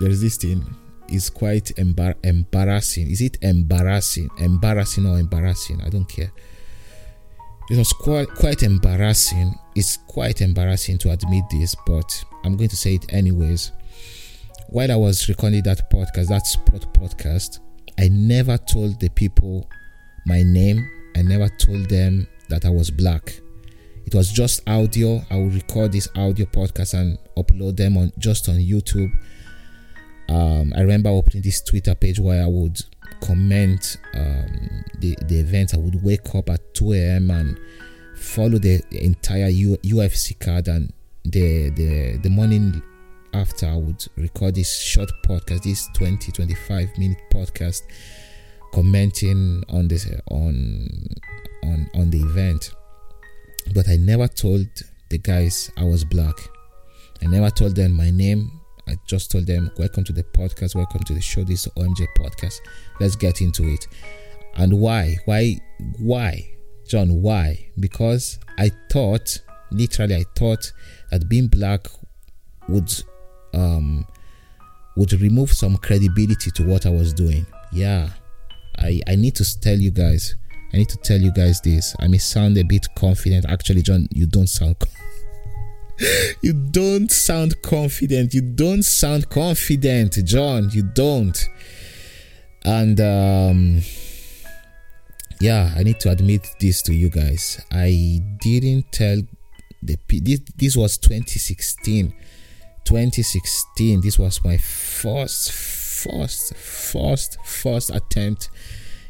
There 0.00 0.10
is 0.10 0.20
this 0.20 0.36
thing. 0.36 0.64
It's 1.08 1.30
quite 1.30 1.66
embar- 1.76 2.16
embarrassing. 2.24 3.10
Is 3.10 3.20
it 3.20 3.38
embarrassing? 3.42 4.30
Embarrassing 4.38 5.06
or 5.06 5.18
embarrassing? 5.18 5.80
I 5.82 5.88
don't 5.88 6.08
care. 6.08 6.32
It 7.70 7.78
was 7.78 7.92
quite 7.92 8.28
quite 8.28 8.62
embarrassing. 8.62 9.54
It's 9.74 9.96
quite 9.96 10.40
embarrassing 10.40 10.98
to 10.98 11.10
admit 11.10 11.44
this, 11.50 11.74
but 11.86 12.24
I'm 12.44 12.56
going 12.56 12.70
to 12.70 12.76
say 12.76 12.94
it 12.94 13.12
anyways. 13.12 13.72
While 14.68 14.90
I 14.90 14.96
was 14.96 15.28
recording 15.28 15.62
that 15.64 15.90
podcast, 15.90 16.28
that 16.28 16.46
sport 16.46 16.92
podcast, 16.94 17.60
I 17.98 18.08
never 18.08 18.58
told 18.58 18.98
the 19.00 19.10
people 19.10 19.68
my 20.26 20.42
name. 20.42 20.88
I 21.16 21.22
never 21.22 21.48
told 21.48 21.88
them 21.88 22.26
that 22.48 22.64
I 22.64 22.70
was 22.70 22.90
black. 22.90 23.32
It 24.12 24.16
was 24.16 24.30
just 24.30 24.60
audio. 24.68 25.24
I 25.30 25.38
would 25.38 25.54
record 25.54 25.92
this 25.92 26.06
audio 26.14 26.44
podcast 26.44 26.92
and 26.92 27.16
upload 27.34 27.78
them 27.78 27.96
on 27.96 28.12
just 28.18 28.46
on 28.46 28.56
YouTube. 28.56 29.10
Um, 30.28 30.74
I 30.76 30.82
remember 30.82 31.08
opening 31.08 31.42
this 31.42 31.62
Twitter 31.62 31.94
page 31.94 32.20
where 32.20 32.42
I 32.42 32.46
would 32.46 32.78
comment 33.22 33.96
um, 34.12 34.84
the 34.98 35.16
the 35.22 35.40
event. 35.40 35.72
I 35.72 35.78
would 35.78 36.04
wake 36.04 36.34
up 36.34 36.50
at 36.50 36.74
2 36.74 36.92
a.m. 36.92 37.30
and 37.30 37.58
follow 38.14 38.58
the 38.58 38.82
entire 38.90 39.48
U- 39.48 39.78
UFC 39.78 40.38
card, 40.38 40.68
and 40.68 40.92
the 41.24 41.70
the 41.70 42.18
the 42.22 42.28
morning 42.28 42.82
after 43.32 43.64
I 43.64 43.76
would 43.76 44.04
record 44.16 44.56
this 44.56 44.78
short 44.78 45.10
podcast, 45.26 45.62
this 45.62 45.88
20 45.94 46.32
25 46.32 46.98
minute 46.98 47.22
podcast, 47.32 47.80
commenting 48.74 49.64
on 49.70 49.88
this 49.88 50.06
on 50.30 51.06
on 51.64 51.88
on 51.94 52.10
the 52.10 52.20
event 52.20 52.74
but 53.74 53.88
I 53.88 53.96
never 53.96 54.28
told 54.28 54.66
the 55.08 55.18
guys 55.18 55.70
I 55.76 55.84
was 55.84 56.04
black. 56.04 56.34
I 57.22 57.26
never 57.26 57.50
told 57.50 57.76
them 57.76 57.92
my 57.92 58.10
name. 58.10 58.60
I 58.88 58.96
just 59.06 59.30
told 59.30 59.46
them, 59.46 59.70
Welcome 59.78 60.04
to 60.04 60.12
the 60.12 60.24
podcast, 60.24 60.74
welcome 60.74 61.02
to 61.04 61.14
the 61.14 61.20
show. 61.20 61.44
This 61.44 61.66
is 61.66 61.72
OMJ 61.74 62.06
podcast. 62.18 62.60
Let's 63.00 63.16
get 63.16 63.40
into 63.40 63.68
it. 63.68 63.86
And 64.56 64.80
why? 64.80 65.16
Why? 65.24 65.58
Why? 65.98 66.50
John, 66.86 67.22
why? 67.22 67.68
Because 67.78 68.38
I 68.58 68.70
thought, 68.90 69.40
literally, 69.70 70.16
I 70.16 70.24
thought 70.36 70.72
that 71.10 71.28
being 71.28 71.46
black 71.46 71.86
would 72.68 72.92
um 73.54 74.06
would 74.96 75.12
remove 75.14 75.52
some 75.52 75.76
credibility 75.76 76.50
to 76.50 76.66
what 76.66 76.84
I 76.84 76.90
was 76.90 77.12
doing. 77.14 77.46
Yeah. 77.72 78.10
I, 78.78 79.00
I 79.06 79.16
need 79.16 79.36
to 79.36 79.60
tell 79.60 79.78
you 79.78 79.90
guys 79.90 80.34
I 80.72 80.78
need 80.78 80.88
to 80.88 80.96
tell 80.96 81.20
you 81.20 81.30
guys 81.32 81.60
this. 81.60 81.94
I 82.00 82.08
may 82.08 82.18
sound 82.18 82.56
a 82.56 82.64
bit 82.64 82.86
confident. 82.94 83.44
Actually, 83.48 83.82
John, 83.82 84.08
you 84.10 84.26
don't 84.26 84.48
sound. 84.48 84.76
you 86.42 86.54
don't 86.54 87.10
sound 87.10 87.60
confident. 87.62 88.32
You 88.32 88.40
don't 88.40 88.82
sound 88.82 89.28
confident, 89.28 90.18
John. 90.24 90.70
You 90.70 90.82
don't. 90.82 91.48
And 92.64 93.00
um, 93.00 93.82
yeah, 95.40 95.74
I 95.76 95.82
need 95.82 96.00
to 96.00 96.10
admit 96.10 96.48
this 96.58 96.80
to 96.82 96.94
you 96.94 97.10
guys. 97.10 97.60
I 97.70 98.22
didn't 98.40 98.92
tell 98.92 99.20
the 99.82 99.98
this. 100.08 100.40
This 100.56 100.76
was 100.76 100.96
2016. 100.96 102.14
2016. 102.84 104.00
This 104.00 104.18
was 104.18 104.42
my 104.42 104.56
first, 104.56 105.52
first, 105.52 106.56
first, 106.56 107.38
first 107.44 107.90
attempt 107.90 108.48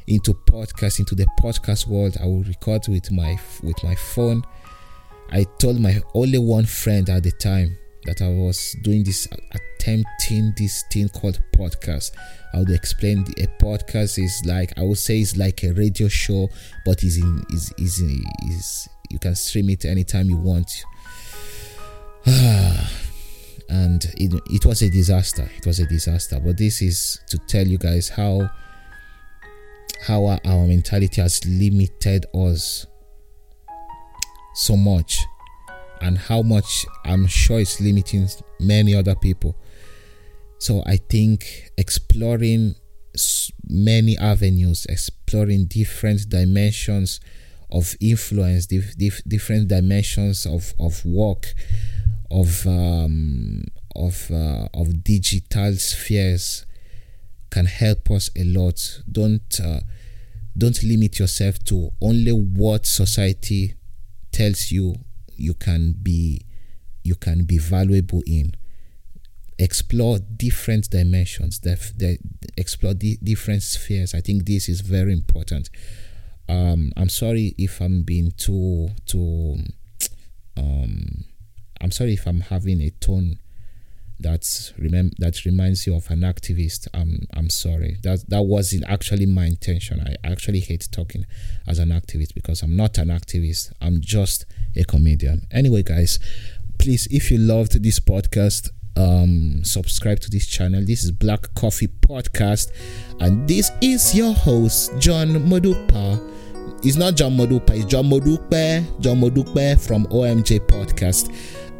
into 0.06 0.34
podcast 0.34 0.98
into 0.98 1.14
the 1.14 1.26
podcast 1.40 1.86
world. 1.86 2.16
I 2.20 2.26
will 2.26 2.42
record 2.44 2.86
with 2.88 3.10
my 3.10 3.38
with 3.62 3.82
my 3.82 3.94
phone. 3.94 4.42
I 5.30 5.44
told 5.58 5.80
my 5.80 6.00
only 6.14 6.38
one 6.38 6.66
friend 6.66 7.08
at 7.08 7.22
the 7.22 7.32
time 7.32 7.78
that 8.04 8.20
i 8.20 8.28
was 8.28 8.74
doing 8.82 9.04
this 9.04 9.28
attempting 9.52 10.52
this 10.56 10.84
thing 10.92 11.08
called 11.08 11.40
podcast. 11.52 12.12
I 12.52 12.58
would 12.58 12.70
explain 12.70 13.24
the, 13.24 13.44
a 13.44 13.46
podcast 13.62 14.22
is 14.22 14.42
like 14.44 14.72
i 14.76 14.82
would 14.82 14.98
say 14.98 15.20
it's 15.20 15.36
like 15.36 15.62
a 15.62 15.72
radio 15.72 16.08
show 16.08 16.48
but 16.84 17.02
is 17.02 17.18
in 17.18 17.44
is 17.50 17.72
is 17.78 18.00
in, 18.00 18.22
is 18.48 18.88
you 19.10 19.18
can 19.18 19.34
stream 19.34 19.70
it 19.70 19.84
anytime 19.84 20.28
you 20.28 20.36
want. 20.36 20.84
And 23.68 24.04
it, 24.18 24.38
it 24.50 24.66
was 24.66 24.82
a 24.82 24.90
disaster. 24.90 25.48
It 25.56 25.64
was 25.64 25.80
a 25.80 25.86
disaster. 25.86 26.38
But 26.38 26.58
this 26.58 26.82
is 26.82 27.20
to 27.28 27.38
tell 27.38 27.66
you 27.66 27.78
guys 27.78 28.10
how 28.10 28.50
how 30.02 30.26
our, 30.44 30.66
mentality 30.66 31.20
has 31.20 31.44
limited 31.46 32.26
us 32.34 32.86
so 34.54 34.76
much 34.76 35.18
and 36.00 36.18
how 36.18 36.42
much 36.42 36.84
I'm 37.04 37.26
sure 37.26 37.60
it's 37.60 37.80
limiting 37.80 38.28
many 38.58 38.94
other 38.94 39.14
people. 39.14 39.56
So 40.58 40.82
I 40.86 40.96
think 40.96 41.70
exploring 41.78 42.74
many 43.68 44.18
avenues, 44.18 44.86
exploring 44.86 45.66
different 45.66 46.28
dimensions 46.28 47.20
of 47.70 47.94
influence, 48.00 48.66
dif- 48.66 48.96
dif- 48.96 49.22
different 49.24 49.68
dimensions 49.68 50.46
of, 50.46 50.74
of 50.80 51.04
work, 51.04 51.54
of 52.30 52.66
um, 52.66 53.64
of 53.94 54.30
uh, 54.30 54.66
of 54.74 55.04
digital 55.04 55.74
spheres 55.74 56.66
can 57.52 57.66
help 57.66 58.10
us 58.10 58.30
a 58.34 58.44
lot. 58.44 59.02
Don't 59.10 59.60
uh, 59.62 59.80
don't 60.56 60.82
limit 60.82 61.18
yourself 61.18 61.62
to 61.64 61.90
only 62.00 62.32
what 62.32 62.86
society 62.86 63.74
tells 64.32 64.72
you 64.72 64.94
you 65.36 65.54
can 65.54 65.94
be 66.02 66.46
you 67.04 67.14
can 67.14 67.44
be 67.44 67.58
valuable 67.58 68.22
in. 68.26 68.54
Explore 69.58 70.18
different 70.18 70.90
dimensions. 70.90 71.58
Def, 71.58 71.96
de, 71.96 72.18
explore 72.56 72.94
di- 72.94 73.18
different 73.22 73.62
spheres. 73.62 74.14
I 74.14 74.20
think 74.20 74.46
this 74.46 74.68
is 74.68 74.80
very 74.80 75.12
important. 75.12 75.68
Um, 76.48 76.90
I'm 76.96 77.10
sorry 77.10 77.54
if 77.58 77.80
I'm 77.80 78.02
being 78.02 78.32
too 78.32 78.88
too. 79.04 79.58
Um, 80.56 81.24
I'm 81.80 81.90
sorry 81.90 82.14
if 82.14 82.26
I'm 82.26 82.40
having 82.40 82.80
a 82.80 82.90
tone 82.90 83.38
that's 84.22 84.72
remem- 84.80 85.14
that 85.18 85.44
reminds 85.44 85.86
you 85.86 85.94
of 85.94 86.10
an 86.10 86.20
activist 86.20 86.88
i'm 86.94 87.26
i'm 87.34 87.50
sorry. 87.50 87.98
That 88.02 88.24
that 88.28 88.42
wasn't 88.42 88.84
actually 88.86 89.26
my 89.26 89.46
intention. 89.46 90.00
I 90.00 90.16
actually 90.26 90.60
hate 90.60 90.88
talking 90.92 91.26
as 91.66 91.78
an 91.78 91.90
activist 91.90 92.34
because 92.34 92.62
i'm 92.62 92.76
not 92.76 92.98
an 92.98 93.08
activist. 93.08 93.72
I'm 93.80 94.00
just 94.00 94.46
a 94.76 94.84
comedian. 94.84 95.46
Anyway 95.50 95.82
guys 95.82 96.18
please 96.78 97.06
if 97.10 97.30
you 97.30 97.38
loved 97.38 97.82
this 97.82 98.00
podcast 98.00 98.70
um 98.96 99.62
subscribe 99.64 100.20
to 100.20 100.30
this 100.30 100.46
channel. 100.46 100.82
This 100.84 101.04
is 101.04 101.10
black 101.10 101.54
coffee 101.54 101.88
podcast 101.88 102.72
and 103.20 103.48
this 103.48 103.70
is 103.80 104.14
your 104.14 104.32
host 104.32 104.92
john 104.98 105.28
modupa. 105.48 106.20
It's 106.84 106.96
not 106.96 107.16
john 107.16 107.32
modupa 107.36 107.70
it's 107.70 107.84
john 107.86 108.04
modupe 108.06 109.00
john 109.00 109.20
modupe 109.20 109.86
from 109.86 110.06
omj 110.06 110.60
podcast. 110.66 111.32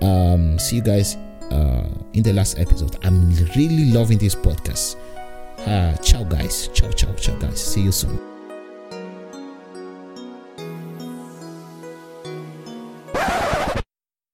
Um 0.03 0.59
see 0.59 0.77
you 0.77 0.83
guys 0.83 1.17
uh, 1.53 1.89
in 2.15 2.23
the 2.23 2.33
last 2.33 2.59
episode. 2.59 2.97
I'm 3.05 3.31
really 3.57 3.91
loving 3.93 4.19
this 4.19 4.35
podcast. 4.35 4.97
Uh, 5.67 5.95
ciao, 6.03 6.25
guys. 6.25 6.69
Ciao, 6.69 6.91
ciao, 6.91 7.13
ciao, 7.15 7.37
guys. 7.37 7.61
See 7.63 7.83
you 7.83 7.93
soon. 7.93 8.32